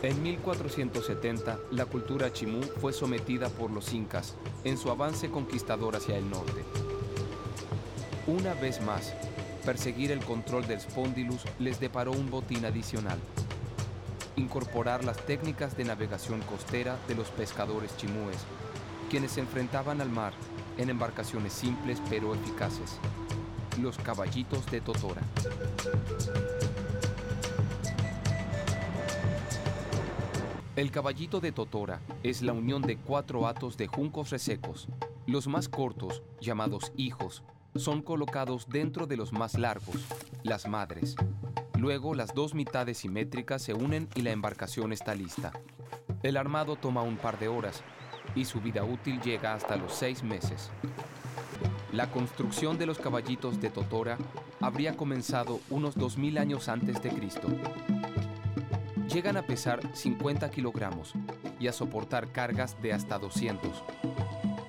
En 0.03 0.21
1470, 0.21 1.59
la 1.71 1.85
cultura 1.85 2.33
chimú 2.33 2.61
fue 2.81 2.91
sometida 2.91 3.49
por 3.49 3.71
los 3.71 3.93
incas 3.93 4.35
en 4.63 4.77
su 4.77 4.89
avance 4.89 5.29
conquistador 5.29 5.95
hacia 5.95 6.17
el 6.17 6.29
norte. 6.29 6.63
Una 8.27 8.53
vez 8.55 8.81
más, 8.81 9.13
Perseguir 9.65 10.11
el 10.11 10.21
control 10.25 10.65
del 10.65 10.81
Spondylus 10.81 11.43
les 11.59 11.79
deparó 11.79 12.11
un 12.11 12.31
botín 12.31 12.65
adicional. 12.65 13.19
Incorporar 14.35 15.03
las 15.03 15.17
técnicas 15.25 15.77
de 15.77 15.83
navegación 15.83 16.41
costera 16.41 16.97
de 17.07 17.13
los 17.13 17.29
pescadores 17.29 17.95
chimúes, 17.95 18.37
quienes 19.11 19.33
se 19.33 19.41
enfrentaban 19.41 20.01
al 20.01 20.09
mar 20.09 20.33
en 20.79 20.89
embarcaciones 20.89 21.53
simples 21.53 22.01
pero 22.09 22.33
eficaces. 22.33 22.97
Los 23.79 23.99
caballitos 23.99 24.65
de 24.71 24.81
Totora. 24.81 25.21
El 30.75 30.89
caballito 30.89 31.39
de 31.39 31.51
Totora 31.51 31.99
es 32.23 32.41
la 32.41 32.53
unión 32.53 32.81
de 32.81 32.97
cuatro 32.97 33.45
atos 33.45 33.77
de 33.77 33.85
juncos 33.85 34.31
resecos. 34.31 34.87
Los 35.27 35.47
más 35.47 35.69
cortos, 35.69 36.23
llamados 36.39 36.91
hijos, 36.97 37.43
son 37.75 38.01
colocados 38.01 38.67
dentro 38.69 39.07
de 39.07 39.17
los 39.17 39.31
más 39.33 39.57
largos, 39.57 40.05
las 40.43 40.67
madres. 40.67 41.15
Luego 41.77 42.13
las 42.13 42.33
dos 42.33 42.53
mitades 42.53 42.99
simétricas 42.99 43.61
se 43.61 43.73
unen 43.73 44.07
y 44.15 44.21
la 44.21 44.31
embarcación 44.31 44.93
está 44.93 45.15
lista. 45.15 45.51
El 46.23 46.37
armado 46.37 46.75
toma 46.75 47.01
un 47.01 47.17
par 47.17 47.39
de 47.39 47.47
horas 47.47 47.81
y 48.35 48.45
su 48.45 48.61
vida 48.61 48.83
útil 48.83 49.19
llega 49.21 49.53
hasta 49.53 49.75
los 49.75 49.93
seis 49.93 50.23
meses. 50.23 50.69
La 51.91 52.09
construcción 52.09 52.77
de 52.77 52.85
los 52.85 52.99
caballitos 52.99 53.59
de 53.59 53.69
Totora 53.69 54.17
habría 54.59 54.95
comenzado 54.95 55.59
unos 55.69 55.95
2000 55.95 56.37
años 56.37 56.69
antes 56.69 57.01
de 57.01 57.09
Cristo. 57.09 57.47
Llegan 59.11 59.35
a 59.35 59.41
pesar 59.41 59.81
50 59.93 60.49
kilogramos 60.51 61.13
y 61.59 61.67
a 61.67 61.73
soportar 61.73 62.31
cargas 62.31 62.81
de 62.81 62.93
hasta 62.93 63.19
200. 63.19 63.83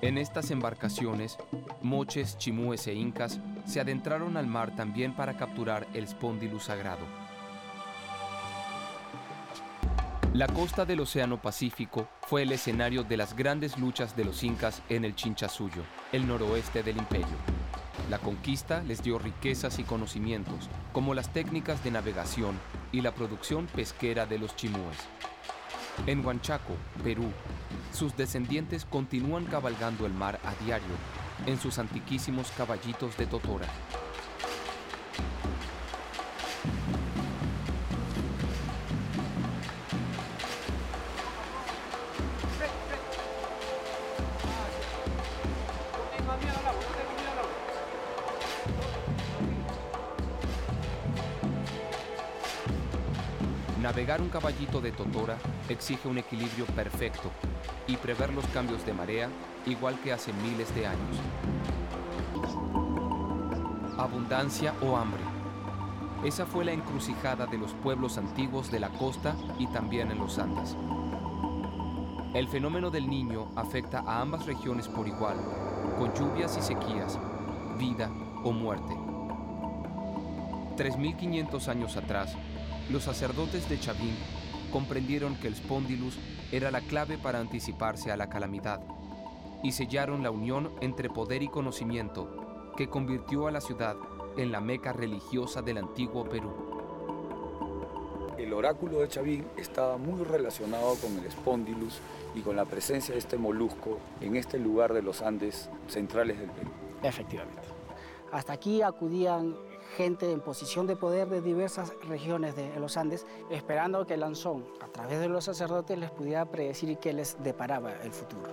En 0.03 0.17
estas 0.17 0.51
embarcaciones 0.51 1.37
moches, 1.81 2.37
chimúes 2.37 2.87
e 2.87 2.93
incas 2.93 3.39
se 3.65 3.79
adentraron 3.79 4.35
al 4.35 4.47
mar 4.47 4.75
también 4.75 5.15
para 5.15 5.37
capturar 5.37 5.87
el 5.93 6.05
spondylus 6.09 6.63
sagrado. 6.63 7.05
La 10.33 10.47
costa 10.47 10.83
del 10.83 10.99
Océano 10.99 11.41
Pacífico 11.41 12.09
fue 12.23 12.41
el 12.41 12.51
escenario 12.51 13.03
de 13.03 13.15
las 13.15 13.33
grandes 13.33 13.79
luchas 13.79 14.13
de 14.17 14.25
los 14.25 14.43
incas 14.43 14.81
en 14.89 15.05
el 15.05 15.15
Chinchasuyo, 15.15 15.83
el 16.11 16.27
noroeste 16.27 16.83
del 16.83 16.97
imperio. 16.97 17.37
La 18.09 18.19
conquista 18.19 18.83
les 18.83 19.01
dio 19.03 19.19
riquezas 19.19 19.79
y 19.79 19.85
conocimientos, 19.85 20.69
como 20.91 21.13
las 21.13 21.31
técnicas 21.31 21.81
de 21.81 21.91
navegación 21.91 22.59
y 22.91 22.99
la 22.99 23.13
producción 23.13 23.67
pesquera 23.67 24.25
de 24.25 24.37
los 24.37 24.53
chimúes. 24.57 24.97
En 26.07 26.25
Huanchaco, 26.25 26.73
Perú, 27.05 27.31
sus 27.93 28.17
descendientes 28.17 28.85
continúan 28.85 29.45
cabalgando 29.45 30.05
el 30.05 30.13
mar 30.13 30.39
a 30.43 30.55
diario 30.63 30.95
en 31.45 31.59
sus 31.59 31.77
antiquísimos 31.77 32.51
caballitos 32.51 33.15
de 33.17 33.27
Totora. 33.27 33.67
Navegar 53.81 54.21
un 54.21 54.29
caballito 54.29 54.79
de 54.79 54.93
Totora 54.93 55.37
exige 55.67 56.07
un 56.07 56.17
equilibrio 56.17 56.65
perfecto 56.67 57.31
y 57.87 57.97
prever 57.97 58.33
los 58.33 58.45
cambios 58.47 58.85
de 58.85 58.93
marea 58.93 59.29
igual 59.65 59.99
que 59.99 60.13
hace 60.13 60.31
miles 60.33 60.73
de 60.75 60.87
años. 60.87 61.17
Abundancia 63.97 64.73
o 64.81 64.97
hambre. 64.97 65.21
Esa 66.23 66.45
fue 66.45 66.63
la 66.63 66.71
encrucijada 66.71 67.45
de 67.45 67.57
los 67.57 67.73
pueblos 67.73 68.17
antiguos 68.17 68.71
de 68.71 68.79
la 68.79 68.89
costa 68.89 69.35
y 69.59 69.67
también 69.67 70.09
en 70.11 70.19
los 70.19 70.39
Andes. 70.39 70.75
El 72.33 72.47
fenómeno 72.47 72.89
del 72.89 73.09
niño 73.09 73.49
afecta 73.55 73.99
a 73.99 74.21
ambas 74.21 74.45
regiones 74.45 74.87
por 74.87 75.07
igual, 75.07 75.37
con 75.99 76.13
lluvias 76.13 76.57
y 76.57 76.61
sequías, 76.61 77.19
vida 77.77 78.09
o 78.43 78.51
muerte. 78.51 78.95
3.500 80.77 81.67
años 81.67 81.97
atrás, 81.97 82.35
los 82.89 83.03
sacerdotes 83.03 83.69
de 83.69 83.79
Chavín 83.79 84.15
comprendieron 84.71 85.35
que 85.35 85.47
el 85.47 85.55
spondylus 85.55 86.17
era 86.53 86.69
la 86.69 86.81
clave 86.81 87.17
para 87.17 87.39
anticiparse 87.39 88.11
a 88.11 88.15
la 88.15 88.29
calamidad 88.29 88.79
y 89.63 89.71
sellaron 89.71 90.21
la 90.21 90.29
unión 90.29 90.69
entre 90.81 91.09
poder 91.09 91.41
y 91.41 91.47
conocimiento 91.47 92.71
que 92.77 92.87
convirtió 92.87 93.47
a 93.47 93.51
la 93.51 93.59
ciudad 93.59 93.95
en 94.37 94.51
la 94.51 94.61
meca 94.61 94.93
religiosa 94.93 95.63
del 95.63 95.79
antiguo 95.79 96.29
Perú. 96.29 96.51
El 98.37 98.53
oráculo 98.53 98.99
de 98.99 99.07
Chavín 99.07 99.47
estaba 99.57 99.97
muy 99.97 100.23
relacionado 100.23 100.93
con 100.95 101.17
el 101.17 101.31
spondylus 101.31 101.99
y 102.35 102.41
con 102.41 102.55
la 102.55 102.65
presencia 102.65 103.13
de 103.13 103.19
este 103.19 103.37
molusco 103.37 103.97
en 104.21 104.35
este 104.35 104.59
lugar 104.59 104.93
de 104.93 105.01
los 105.01 105.23
Andes 105.23 105.71
centrales 105.87 106.39
del 106.39 106.51
Perú. 106.51 106.69
Efectivamente. 107.01 107.63
Hasta 108.31 108.53
aquí 108.53 108.83
acudían 108.83 109.55
gente 109.95 110.31
en 110.31 110.41
posición 110.41 110.87
de 110.87 110.95
poder 110.95 111.29
de 111.29 111.41
diversas 111.41 111.93
regiones 112.07 112.55
de 112.55 112.79
los 112.79 112.97
Andes, 112.97 113.25
esperando 113.49 114.05
que 114.05 114.17
Lanzón, 114.17 114.65
a 114.81 114.87
través 114.87 115.19
de 115.19 115.29
los 115.29 115.45
sacerdotes, 115.45 115.97
les 115.97 116.11
pudiera 116.11 116.45
predecir 116.45 116.97
qué 116.97 117.13
les 117.13 117.41
deparaba 117.43 117.93
el 118.03 118.11
futuro. 118.11 118.51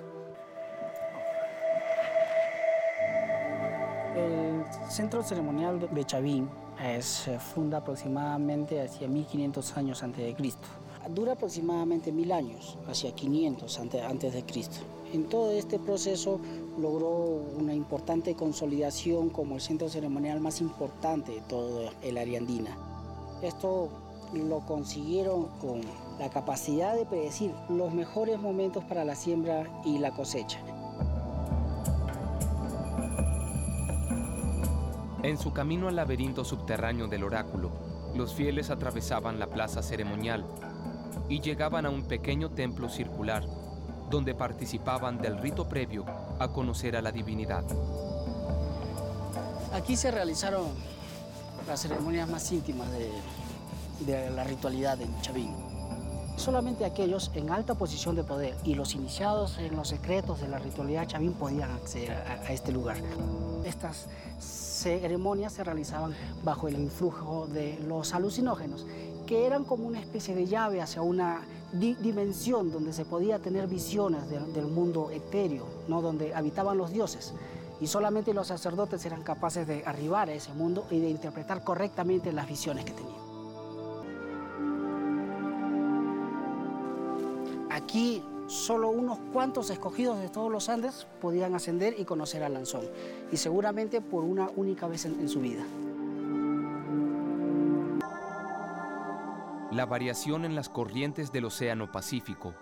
El 4.17 4.65
centro 4.91 5.23
ceremonial 5.23 5.89
de 5.91 6.05
Chavín 6.05 6.51
se 7.01 7.39
funda 7.39 7.79
aproximadamente 7.79 8.83
hacia 8.83 9.09
1500 9.09 9.77
años 9.77 10.03
antes 10.03 10.25
de 10.25 10.35
Cristo. 10.35 10.69
Dura 11.09 11.33
aproximadamente 11.33 12.13
mil 12.13 12.31
años, 12.31 12.77
hacia 12.87 13.15
500 13.15 13.81
antes 14.07 14.33
de 14.35 14.45
Cristo. 14.45 14.79
En 15.13 15.29
todo 15.29 15.51
este 15.53 15.79
proceso 15.79 16.41
logró 16.81 17.09
una 17.09 17.75
importante 17.75 18.35
consolidación 18.35 19.31
como 19.31 19.57
el 19.57 19.61
centro 19.61 19.89
ceremonial 19.89 20.41
más 20.41 20.61
importante 20.61 21.33
de 21.33 21.41
todo 21.43 21.91
el 22.03 22.19
área 22.19 22.39
andina. 22.39 22.77
Esto 23.43 23.89
lo 24.33 24.61
consiguieron 24.61 25.47
con 25.61 25.81
la 26.19 26.31
capacidad 26.31 26.95
de 26.95 27.07
predecir 27.07 27.53
los 27.69 27.93
mejores 27.93 28.39
momentos 28.39 28.85
para 28.85 29.05
la 29.05 29.15
siembra 29.15 29.67
y 29.85 29.99
la 29.99 30.13
cosecha. 30.13 30.59
En 35.23 35.37
su 35.37 35.53
camino 35.53 35.89
al 35.89 35.97
laberinto 35.97 36.45
subterráneo 36.45 37.07
del 37.07 37.25
oráculo, 37.25 37.71
los 38.15 38.35
fieles 38.35 38.71
atravesaban 38.71 39.39
la 39.39 39.49
plaza 39.49 39.83
ceremonial 39.83 40.47
y 41.29 41.41
llegaban 41.41 41.85
a 41.85 41.91
un 41.91 42.05
pequeño 42.05 42.51
templo 42.51 42.89
circular 42.89 43.45
donde 44.11 44.35
participaban 44.35 45.19
del 45.19 45.39
rito 45.39 45.69
previo 45.69 46.05
a 46.39 46.49
conocer 46.49 46.97
a 46.97 47.03
la 47.03 47.13
divinidad. 47.13 47.65
Aquí 49.73 49.97
se 49.97 50.11
realizaron 50.11 50.67
las 51.67 51.81
ceremonias 51.81 52.29
más 52.29 52.51
íntimas 52.51 52.89
de, 52.91 54.31
la 54.31 54.45
ritualidad 54.45 55.01
en 55.01 55.21
Chavín. 55.21 55.55
Solamente 56.37 56.85
aquellos 56.85 57.31
en 57.35 57.51
alta 57.51 57.75
posición 57.75 58.17
de 58.17 58.25
poder 58.25 58.57
y 58.65 58.75
los 58.75 58.95
iniciados 58.95 59.59
en 59.59 59.77
los 59.77 59.89
secretos 59.89 60.41
de 60.41 60.49
la 60.49 60.59
ritualidad 60.59 61.07
Chavín 61.07 61.35
podían 61.35 61.71
acceder 61.71 62.13
a, 62.13 62.33
a 62.47 62.53
este 62.53 62.73
lugar. 62.73 62.97
Estas 63.65 64.07
ceremonias 64.41 65.53
se 65.53 65.63
realizaban 65.63 66.15
bajo 66.43 66.67
el 66.67 66.79
influjo 66.79 67.47
de 67.47 67.79
los 67.87 68.15
alucinógenos, 68.15 68.87
que 69.27 69.47
eran 69.47 69.65
como 69.65 69.87
una 69.87 70.01
especie 70.01 70.35
de 70.35 70.47
llave 70.47 70.81
hacia 70.81 71.03
una 71.03 71.43
dimensión 71.73 72.71
donde 72.71 72.93
se 72.93 73.05
podía 73.05 73.39
tener 73.39 73.67
visiones 73.67 74.29
del 74.29 74.67
mundo 74.67 75.11
etéreo, 75.11 75.67
¿no? 75.89 76.03
donde 76.03 76.35
habitaban 76.35 76.79
los 76.79 76.93
dioses. 76.93 77.33
Y 77.81 77.87
solamente 77.87 78.35
los 78.35 78.49
sacerdotes 78.49 79.05
eran 79.07 79.23
capaces 79.23 79.67
de 79.67 79.83
arribar 79.87 80.29
a 80.29 80.35
ese 80.35 80.53
mundo 80.53 80.87
y 80.91 81.01
de 81.01 81.09
interpretar 81.09 81.65
correctamente 81.65 82.33
las 82.33 82.47
visiones 82.47 82.85
que 82.85 82.93
tenían. 82.93 83.21
Aquí 87.71 88.23
solo 88.49 88.91
unos 88.91 89.19
cuantos 89.33 89.71
escogidos 89.71 90.19
de 90.19 90.29
todos 90.29 90.51
los 90.51 90.69
Andes 90.69 91.07
podían 91.21 91.55
ascender 91.55 91.95
y 91.99 92.05
conocer 92.05 92.43
a 92.43 92.49
Lanzón, 92.49 92.85
y 93.31 93.37
seguramente 93.37 94.01
por 94.01 94.25
una 94.25 94.51
única 94.57 94.89
vez 94.89 95.05
en 95.05 95.29
su 95.29 95.41
vida. 95.41 95.65
La 99.73 99.87
variación 99.87 100.45
en 100.45 100.57
las 100.57 100.69
corrientes 100.69 101.31
del 101.31 101.45
Océano 101.45 101.93
Pacífico, 101.93 102.55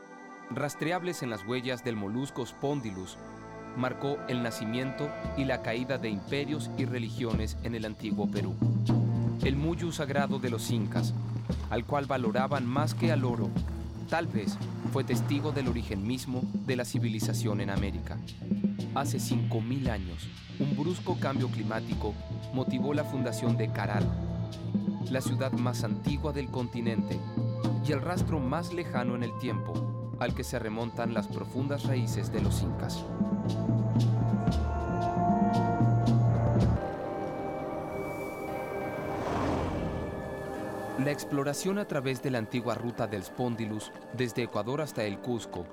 rastreables 0.51 1.23
en 1.23 1.31
las 1.31 1.43
huellas 1.43 1.83
del 1.83 1.97
molusco 1.97 2.45
Spondylus, 2.45 3.17
marcó 3.79 4.19
el 4.29 4.43
nacimiento 4.43 5.11
y 5.39 5.45
la 5.45 5.63
caída 5.63 5.97
de 5.97 6.11
imperios 6.11 6.71
y 6.77 6.85
religiones 6.85 7.57
en 7.63 7.75
el 7.75 7.87
antiguo 7.87 8.31
Perú. 8.31 8.55
El 9.43 9.57
muyu 9.57 9.91
sagrado 9.91 10.39
de 10.39 10.51
los 10.51 10.71
incas, 10.71 11.15
al 11.71 11.87
cual 11.87 12.05
valoraban 12.05 12.67
más 12.67 12.93
que 12.93 13.11
al 13.11 13.25
oro, 13.25 13.49
tal 14.11 14.27
vez 14.27 14.59
fue 14.93 15.03
testigo 15.03 15.51
del 15.51 15.69
origen 15.69 16.07
mismo 16.07 16.43
de 16.67 16.77
la 16.77 16.85
civilización 16.85 17.63
en 17.63 17.71
América. 17.71 18.19
Hace 18.95 19.17
5.000 19.17 19.89
años, 19.89 20.29
un 20.59 20.77
brusco 20.77 21.19
cambio 21.19 21.49
climático 21.49 22.13
motivó 22.53 22.93
la 22.93 23.05
fundación 23.05 23.57
de 23.57 23.73
Caral, 23.73 24.28
la 25.11 25.21
ciudad 25.21 25.53
más 25.53 25.85
antigua 25.85 26.33
del 26.33 26.51
continente 26.51 27.19
y 27.87 27.93
el 27.93 28.01
rastro 28.01 28.41
más 28.41 28.73
lejano 28.73 29.15
en 29.15 29.23
el 29.23 29.37
tiempo 29.39 29.73
al 30.21 30.35
que 30.35 30.45
se 30.45 30.59
remontan 30.59 31.15
las 31.15 31.29
profundas 31.29 31.85
raíces 31.85 32.33
de 32.33 32.41
los 32.41 32.63
incas. 32.63 33.05
La 40.99 41.13
exploración 41.13 41.79
a 41.79 41.87
través 41.87 42.23
de 42.23 42.31
la 42.31 42.39
antigua 42.39 42.75
ruta 42.75 43.07
del 43.07 43.23
Spondylus, 43.23 43.93
desde 44.15 44.43
Ecuador 44.43 44.81
hasta 44.81 45.05
el 45.05 45.21
Cusco, 45.21 45.65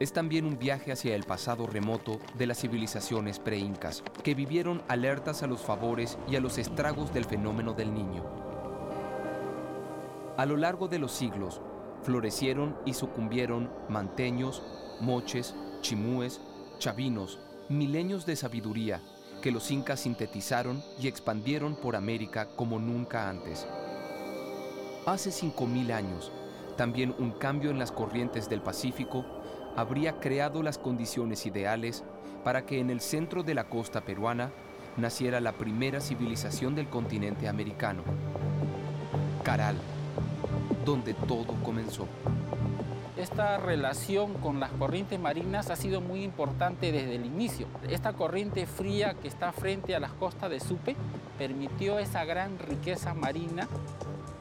es 0.00 0.12
también 0.12 0.46
un 0.46 0.58
viaje 0.58 0.90
hacia 0.90 1.14
el 1.14 1.24
pasado 1.24 1.66
remoto 1.66 2.18
de 2.36 2.46
las 2.46 2.58
civilizaciones 2.58 3.38
pre-incas, 3.38 4.02
que 4.24 4.34
vivieron 4.34 4.82
alertas 4.88 5.42
a 5.42 5.46
los 5.46 5.60
favores 5.60 6.18
y 6.28 6.36
a 6.36 6.40
los 6.40 6.58
estragos 6.58 7.12
del 7.12 7.26
fenómeno 7.26 7.74
del 7.74 7.94
niño. 7.94 8.51
A 10.42 10.44
lo 10.44 10.56
largo 10.56 10.88
de 10.88 10.98
los 10.98 11.12
siglos, 11.12 11.60
florecieron 12.02 12.76
y 12.84 12.94
sucumbieron 12.94 13.70
manteños, 13.88 14.60
moches, 15.00 15.54
chimúes, 15.82 16.40
chavinos, 16.80 17.38
milenios 17.68 18.26
de 18.26 18.34
sabiduría 18.34 19.00
que 19.40 19.52
los 19.52 19.70
incas 19.70 20.00
sintetizaron 20.00 20.82
y 21.00 21.06
expandieron 21.06 21.76
por 21.76 21.94
América 21.94 22.48
como 22.56 22.80
nunca 22.80 23.30
antes. 23.30 23.68
Hace 25.06 25.30
5.000 25.30 25.92
años, 25.92 26.32
también 26.76 27.14
un 27.20 27.30
cambio 27.30 27.70
en 27.70 27.78
las 27.78 27.92
corrientes 27.92 28.48
del 28.48 28.62
Pacífico 28.62 29.24
habría 29.76 30.18
creado 30.18 30.64
las 30.64 30.76
condiciones 30.76 31.46
ideales 31.46 32.02
para 32.42 32.66
que 32.66 32.80
en 32.80 32.90
el 32.90 33.00
centro 33.00 33.44
de 33.44 33.54
la 33.54 33.68
costa 33.68 34.00
peruana 34.00 34.50
naciera 34.96 35.40
la 35.40 35.52
primera 35.52 36.00
civilización 36.00 36.74
del 36.74 36.88
continente 36.88 37.46
americano, 37.46 38.02
Caral 39.44 39.76
donde 40.84 41.14
todo 41.14 41.54
comenzó. 41.64 42.06
Esta 43.16 43.58
relación 43.58 44.34
con 44.34 44.58
las 44.58 44.70
corrientes 44.72 45.20
marinas 45.20 45.70
ha 45.70 45.76
sido 45.76 46.00
muy 46.00 46.24
importante 46.24 46.92
desde 46.92 47.16
el 47.16 47.26
inicio. 47.26 47.66
Esta 47.88 48.14
corriente 48.14 48.66
fría 48.66 49.14
que 49.14 49.28
está 49.28 49.52
frente 49.52 49.94
a 49.94 50.00
las 50.00 50.12
costas 50.12 50.50
de 50.50 50.60
Supe 50.60 50.96
permitió 51.38 51.98
esa 51.98 52.24
gran 52.24 52.58
riqueza 52.58 53.14
marina 53.14 53.68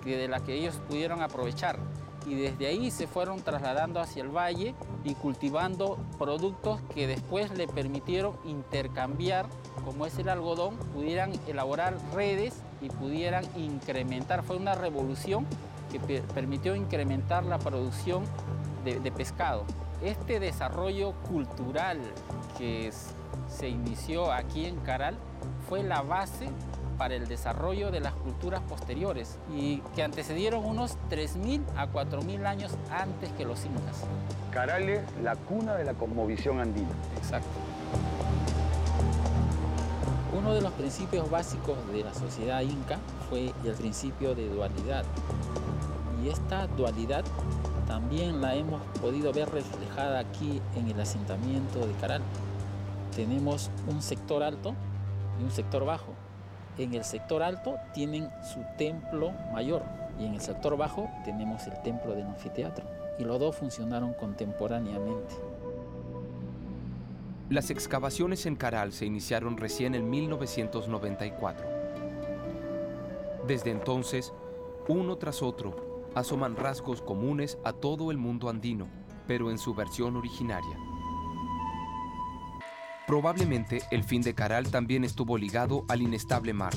de 0.05 0.27
la 0.27 0.39
que 0.39 0.55
ellos 0.55 0.81
pudieron 0.87 1.21
aprovechar 1.21 1.77
y 2.25 2.35
desde 2.35 2.67
ahí 2.67 2.91
se 2.91 3.07
fueron 3.07 3.41
trasladando 3.41 3.99
hacia 3.99 4.23
el 4.23 4.29
valle 4.29 4.75
y 5.03 5.15
cultivando 5.15 5.97
productos 6.17 6.79
que 6.93 7.07
después 7.07 7.51
le 7.57 7.67
permitieron 7.67 8.35
intercambiar, 8.45 9.47
como 9.85 10.05
es 10.05 10.17
el 10.19 10.29
algodón, 10.29 10.77
pudieran 10.93 11.31
elaborar 11.47 11.97
redes 12.13 12.53
y 12.81 12.89
pudieran 12.89 13.45
incrementar. 13.57 14.43
Fue 14.43 14.57
una 14.57 14.75
revolución 14.75 15.45
que 15.91 16.21
permitió 16.33 16.75
incrementar 16.75 17.45
la 17.45 17.59
producción 17.59 18.23
de, 18.83 19.11
pescado. 19.11 19.63
Este 20.01 20.39
desarrollo 20.39 21.13
cultural 21.29 21.99
que 22.57 22.91
se 23.47 23.69
inició 23.69 24.31
aquí 24.31 24.65
en 24.65 24.77
Caral 24.77 25.15
fue 25.69 25.83
la 25.83 26.01
base 26.01 26.49
para 26.97 27.15
el 27.15 27.27
desarrollo 27.27 27.91
de 27.91 27.99
las 27.99 28.13
culturas 28.13 28.61
posteriores 28.61 29.37
y 29.51 29.77
que 29.95 30.03
antecedieron 30.03 30.63
unos 30.65 30.97
3.000 31.09 31.61
a 31.75 31.87
4.000 31.87 32.45
años 32.45 32.77
antes 32.91 33.31
que 33.31 33.45
los 33.45 33.65
incas. 33.65 34.03
Caral 34.51 34.89
es 34.89 35.01
la 35.23 35.35
cuna 35.35 35.75
de 35.75 35.83
la 35.83 35.93
cosmovisión 35.93 36.59
andina. 36.59 36.89
Exacto. 37.17 37.49
Uno 40.31 40.41
Uno 40.41 40.53
de 40.53 40.61
los 40.61 40.73
principios 40.73 41.29
básicos 41.29 41.77
de 41.91 42.03
la 42.03 42.13
sociedad 42.13 42.61
inca 42.61 42.99
fue 43.29 43.53
el 43.63 43.73
principio 43.73 44.35
de 44.35 44.49
dualidad. 44.49 45.05
Y 46.23 46.29
esta 46.29 46.67
dualidad 46.67 47.23
también 47.87 48.41
la 48.41 48.55
hemos 48.55 48.81
podido 48.99 49.33
ver 49.33 49.49
reflejada 49.49 50.19
aquí 50.19 50.61
en 50.75 50.87
el 50.87 50.99
asentamiento 50.99 51.85
de 51.85 51.93
Caral. 51.93 52.21
Tenemos 53.15 53.71
un 53.87 54.01
sector 54.01 54.43
alto 54.43 54.75
y 55.39 55.43
un 55.43 55.51
sector 55.51 55.83
bajo. 55.83 56.13
En 56.77 56.93
el 56.93 57.03
sector 57.03 57.41
alto 57.41 57.75
tienen 57.93 58.29
su 58.43 58.59
templo 58.77 59.31
mayor 59.51 59.83
y 60.19 60.25
en 60.25 60.35
el 60.35 60.41
sector 60.41 60.77
bajo 60.77 61.09
tenemos 61.25 61.65
el 61.67 61.81
templo 61.81 62.13
del 62.13 62.27
anfiteatro. 62.27 62.85
Y 63.17 63.23
los 63.23 63.39
dos 63.39 63.55
funcionaron 63.55 64.13
contemporáneamente. 64.13 65.35
Las 67.49 67.69
excavaciones 67.69 68.45
en 68.45 68.55
Caral 68.55 68.93
se 68.93 69.05
iniciaron 69.05 69.57
recién 69.57 69.95
en 69.95 70.09
1994. 70.09 71.67
Desde 73.47 73.71
entonces, 73.71 74.31
uno 74.87 75.17
tras 75.17 75.41
otro, 75.41 75.90
asoman 76.15 76.55
rasgos 76.55 77.01
comunes 77.01 77.57
a 77.63 77.73
todo 77.73 78.11
el 78.11 78.17
mundo 78.17 78.49
andino, 78.49 78.87
pero 79.27 79.51
en 79.51 79.57
su 79.57 79.73
versión 79.73 80.15
originaria. 80.15 80.77
Probablemente 83.07 83.81
el 83.91 84.03
fin 84.03 84.21
de 84.21 84.33
Caral 84.33 84.69
también 84.71 85.03
estuvo 85.03 85.37
ligado 85.37 85.85
al 85.89 86.01
inestable 86.01 86.53
mar. 86.53 86.73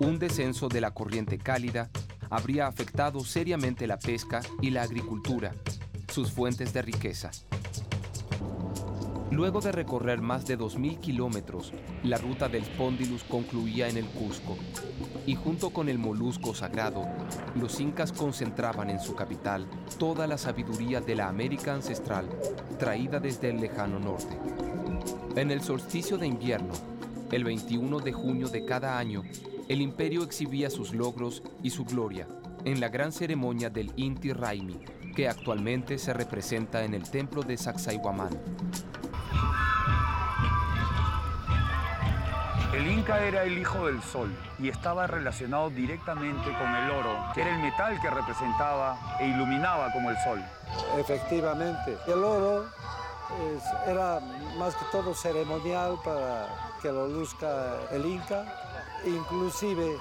Un 0.00 0.18
descenso 0.18 0.68
de 0.68 0.80
la 0.80 0.92
corriente 0.92 1.38
cálida 1.38 1.90
habría 2.30 2.66
afectado 2.66 3.20
seriamente 3.20 3.86
la 3.86 3.98
pesca 3.98 4.40
y 4.60 4.70
la 4.70 4.82
agricultura, 4.82 5.52
sus 6.12 6.32
fuentes 6.32 6.72
de 6.72 6.82
riqueza. 6.82 7.30
Luego 9.36 9.60
de 9.60 9.70
recorrer 9.70 10.22
más 10.22 10.46
de 10.46 10.58
2.000 10.58 10.98
kilómetros, 10.98 11.74
la 12.02 12.16
ruta 12.16 12.48
del 12.48 12.64
Spondylus 12.64 13.22
concluía 13.22 13.86
en 13.86 13.98
el 13.98 14.06
Cusco, 14.06 14.56
y 15.26 15.34
junto 15.34 15.68
con 15.68 15.90
el 15.90 15.98
molusco 15.98 16.54
sagrado, 16.54 17.04
los 17.54 17.78
incas 17.78 18.12
concentraban 18.12 18.88
en 18.88 18.98
su 18.98 19.14
capital 19.14 19.66
toda 19.98 20.26
la 20.26 20.38
sabiduría 20.38 21.02
de 21.02 21.16
la 21.16 21.28
América 21.28 21.74
ancestral 21.74 22.30
traída 22.78 23.20
desde 23.20 23.50
el 23.50 23.60
lejano 23.60 23.98
norte. 23.98 24.38
En 25.38 25.50
el 25.50 25.60
solsticio 25.60 26.16
de 26.16 26.28
invierno, 26.28 26.72
el 27.30 27.44
21 27.44 28.00
de 28.00 28.12
junio 28.14 28.48
de 28.48 28.64
cada 28.64 28.98
año, 28.98 29.22
el 29.68 29.82
imperio 29.82 30.22
exhibía 30.22 30.70
sus 30.70 30.94
logros 30.94 31.42
y 31.62 31.68
su 31.68 31.84
gloria 31.84 32.26
en 32.64 32.80
la 32.80 32.88
gran 32.88 33.12
ceremonia 33.12 33.68
del 33.68 33.92
Inti 33.96 34.32
Raimi, 34.32 34.80
que 35.14 35.28
actualmente 35.28 35.98
se 35.98 36.12
representa 36.12 36.84
en 36.84 36.94
el 36.94 37.08
templo 37.08 37.42
de 37.42 37.56
Sacsayhuamán. 37.56 38.30
El 42.76 42.88
Inca 42.88 43.24
era 43.24 43.44
el 43.44 43.56
hijo 43.56 43.86
del 43.86 44.02
sol 44.02 44.30
y 44.58 44.68
estaba 44.68 45.06
relacionado 45.06 45.70
directamente 45.70 46.52
con 46.58 46.74
el 46.74 46.90
oro, 46.90 47.16
que 47.32 47.40
era 47.40 47.54
el 47.54 47.62
metal 47.62 47.98
que 48.02 48.10
representaba 48.10 49.16
e 49.18 49.28
iluminaba 49.28 49.90
como 49.92 50.10
el 50.10 50.18
sol. 50.18 50.44
Efectivamente, 50.98 51.96
el 52.06 52.22
oro 52.22 52.66
era 53.86 54.20
más 54.58 54.74
que 54.76 54.84
todo 54.92 55.14
ceremonial 55.14 55.96
para 56.04 56.48
que 56.82 56.92
lo 56.92 57.08
luzca 57.08 57.76
el 57.92 58.04
Inca, 58.04 58.44
inclusive 59.06 59.96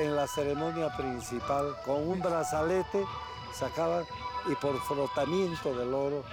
en 0.00 0.16
la 0.16 0.26
ceremonia 0.26 0.88
principal 0.96 1.76
con 1.84 2.08
un 2.08 2.18
brazalete 2.18 3.04
sacaban 3.54 4.04
y 4.50 4.54
por 4.56 4.76
frotamiento 4.80 5.72
del 5.76 5.94
oro 5.94 6.24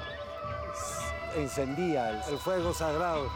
encendía 1.35 2.25
el 2.27 2.37
fuego 2.39 2.73
sagrado. 2.73 3.29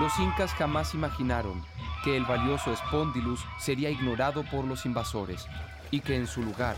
Los 0.00 0.18
incas 0.18 0.52
jamás 0.52 0.92
imaginaron 0.92 1.64
que 2.04 2.18
el 2.18 2.26
valioso 2.26 2.76
Spondylus 2.76 3.42
sería 3.58 3.88
ignorado 3.88 4.44
por 4.50 4.66
los 4.66 4.84
invasores 4.84 5.48
y 5.90 6.00
que 6.00 6.16
en 6.16 6.26
su 6.26 6.42
lugar 6.42 6.76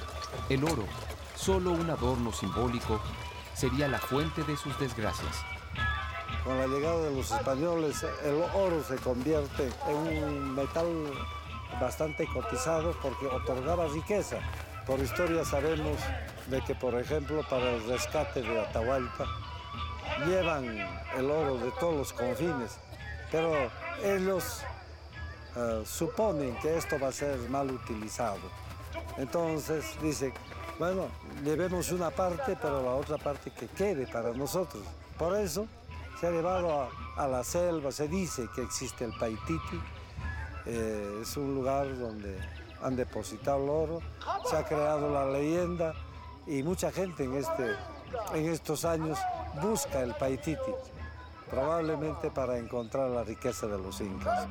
el 0.49 0.63
oro, 0.63 0.85
solo 1.35 1.73
un 1.73 1.91
adorno 1.91 2.33
simbólico, 2.33 3.01
sería 3.55 3.89
la 3.89 3.99
fuente 3.99 4.45
de 4.45 4.57
sus 4.57 4.79
desgracias. 4.79 5.45
Con 6.45 6.59
la 6.59 6.69
llegada 6.69 7.01
de 7.01 7.17
los 7.17 7.33
españoles, 7.33 8.07
el 8.25 8.41
oro 8.55 8.85
se 8.85 8.95
convierte 8.99 9.69
en 9.89 9.97
un 9.97 10.55
metal 10.55 10.87
bastante 11.81 12.25
cotizado 12.29 12.95
porque 13.03 13.27
otorgaba 13.27 13.89
riqueza. 13.89 14.39
Por 14.87 15.01
historia 15.01 15.45
sabemos 15.45 15.99
de 16.47 16.61
que, 16.61 16.77
por 16.77 16.95
ejemplo, 16.95 17.43
para 17.51 17.69
el 17.69 17.85
rescate 17.89 18.43
de 18.43 18.61
Atahualpa, 18.61 19.27
llevan 20.25 20.69
el 21.17 21.31
oro 21.31 21.57
de 21.57 21.73
todos 21.73 21.97
los 21.97 22.13
confines 22.13 22.79
pero 23.31 23.71
ellos 24.03 24.63
eh, 25.57 25.83
suponen 25.85 26.57
que 26.57 26.77
esto 26.77 26.99
va 26.99 27.09
a 27.09 27.13
ser 27.13 27.37
mal 27.51 27.71
utilizado. 27.71 28.39
Entonces 29.17 29.85
dicen, 30.03 30.33
bueno, 30.79 31.07
llevemos 31.45 31.91
una 31.91 32.11
parte, 32.11 32.57
pero 32.61 32.83
la 32.83 32.93
otra 32.93 33.19
parte 33.19 33.51
que 33.51 33.67
quede 33.67 34.07
para 34.07 34.33
nosotros. 34.33 34.83
Por 35.19 35.37
eso 35.37 35.67
se 36.21 36.29
ha 36.29 36.31
llevado 36.31 36.89
a, 37.17 37.27
la 37.27 37.43
selva, 37.43 37.91
se 37.91 38.07
dice 38.07 38.49
que 38.55 38.63
existe 38.63 39.05
el 39.05 39.13
Paititi, 39.19 39.81
eh, 40.67 41.21
es 41.23 41.37
un 41.37 41.55
lugar 41.55 41.99
donde 41.99 42.39
han 42.83 42.95
depositado 42.95 43.65
el 43.65 43.69
oro, 43.69 44.03
se 44.49 44.57
ha 44.57 44.65
creado 44.65 45.13
la 45.13 45.27
leyenda 45.27 45.95
y 46.47 46.63
mucha 46.63 46.93
gente 46.93 47.25
en, 47.25 47.35
este, 47.35 47.75
en 48.35 48.49
estos 48.49 48.85
años 48.85 49.19
busca 49.61 50.01
el 50.03 50.15
Paititi 50.15 50.73
probablemente 51.51 52.31
para 52.31 52.59
encontrar 52.59 53.11
la 53.11 53.25
riqueza 53.25 53.67
de 53.67 53.79
los 53.79 54.01
incas. 54.01 54.47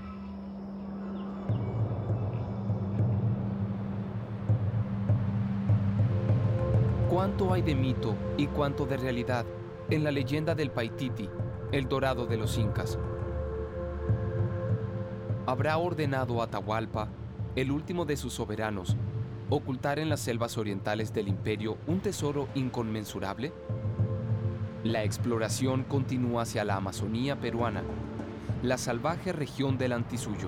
¿Cuánto 7.09 7.53
hay 7.53 7.61
de 7.61 7.75
mito 7.75 8.15
y 8.37 8.47
cuánto 8.47 8.85
de 8.85 8.97
realidad 8.97 9.45
en 9.89 10.03
la 10.03 10.11
leyenda 10.11 10.55
del 10.55 10.71
Paititi, 10.71 11.29
el 11.71 11.87
dorado 11.87 12.25
de 12.25 12.37
los 12.37 12.57
incas? 12.57 12.99
¿Habrá 15.45 15.77
ordenado 15.77 16.41
a 16.41 16.45
Atahualpa, 16.45 17.07
el 17.55 17.71
último 17.71 18.05
de 18.05 18.17
sus 18.17 18.33
soberanos, 18.33 18.97
ocultar 19.49 19.97
en 19.97 20.09
las 20.09 20.19
selvas 20.19 20.57
orientales 20.57 21.13
del 21.13 21.29
imperio 21.29 21.77
un 21.87 22.01
tesoro 22.01 22.49
inconmensurable? 22.53 23.53
La 24.87 25.03
exploración 25.03 25.83
continúa 25.83 26.43
hacia 26.43 26.63
la 26.63 26.77
Amazonía 26.77 27.37
peruana, 27.37 27.83
la 28.63 28.77
salvaje 28.77 29.33
región 29.33 29.77
del 29.77 29.91
Antisuyo, 29.91 30.47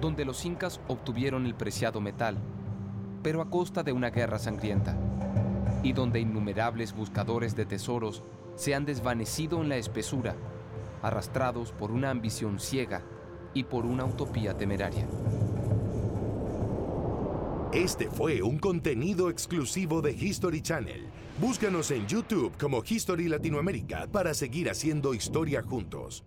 donde 0.00 0.24
los 0.24 0.44
incas 0.44 0.80
obtuvieron 0.86 1.44
el 1.44 1.56
preciado 1.56 2.00
metal, 2.00 2.36
pero 3.24 3.42
a 3.42 3.50
costa 3.50 3.82
de 3.82 3.90
una 3.90 4.10
guerra 4.10 4.38
sangrienta, 4.38 4.96
y 5.82 5.92
donde 5.92 6.20
innumerables 6.20 6.94
buscadores 6.94 7.56
de 7.56 7.66
tesoros 7.66 8.22
se 8.54 8.72
han 8.72 8.84
desvanecido 8.84 9.60
en 9.62 9.68
la 9.68 9.78
espesura, 9.78 10.36
arrastrados 11.02 11.72
por 11.72 11.90
una 11.90 12.10
ambición 12.10 12.60
ciega 12.60 13.02
y 13.52 13.64
por 13.64 13.84
una 13.84 14.04
utopía 14.04 14.56
temeraria. 14.56 15.08
Este 17.72 18.08
fue 18.08 18.42
un 18.42 18.60
contenido 18.60 19.28
exclusivo 19.28 20.02
de 20.02 20.12
History 20.12 20.62
Channel. 20.62 21.13
Búscanos 21.40 21.90
en 21.90 22.06
YouTube 22.06 22.52
como 22.60 22.84
History 22.88 23.26
Latinoamérica 23.28 24.06
para 24.06 24.34
seguir 24.34 24.70
haciendo 24.70 25.14
historia 25.14 25.62
juntos. 25.62 26.24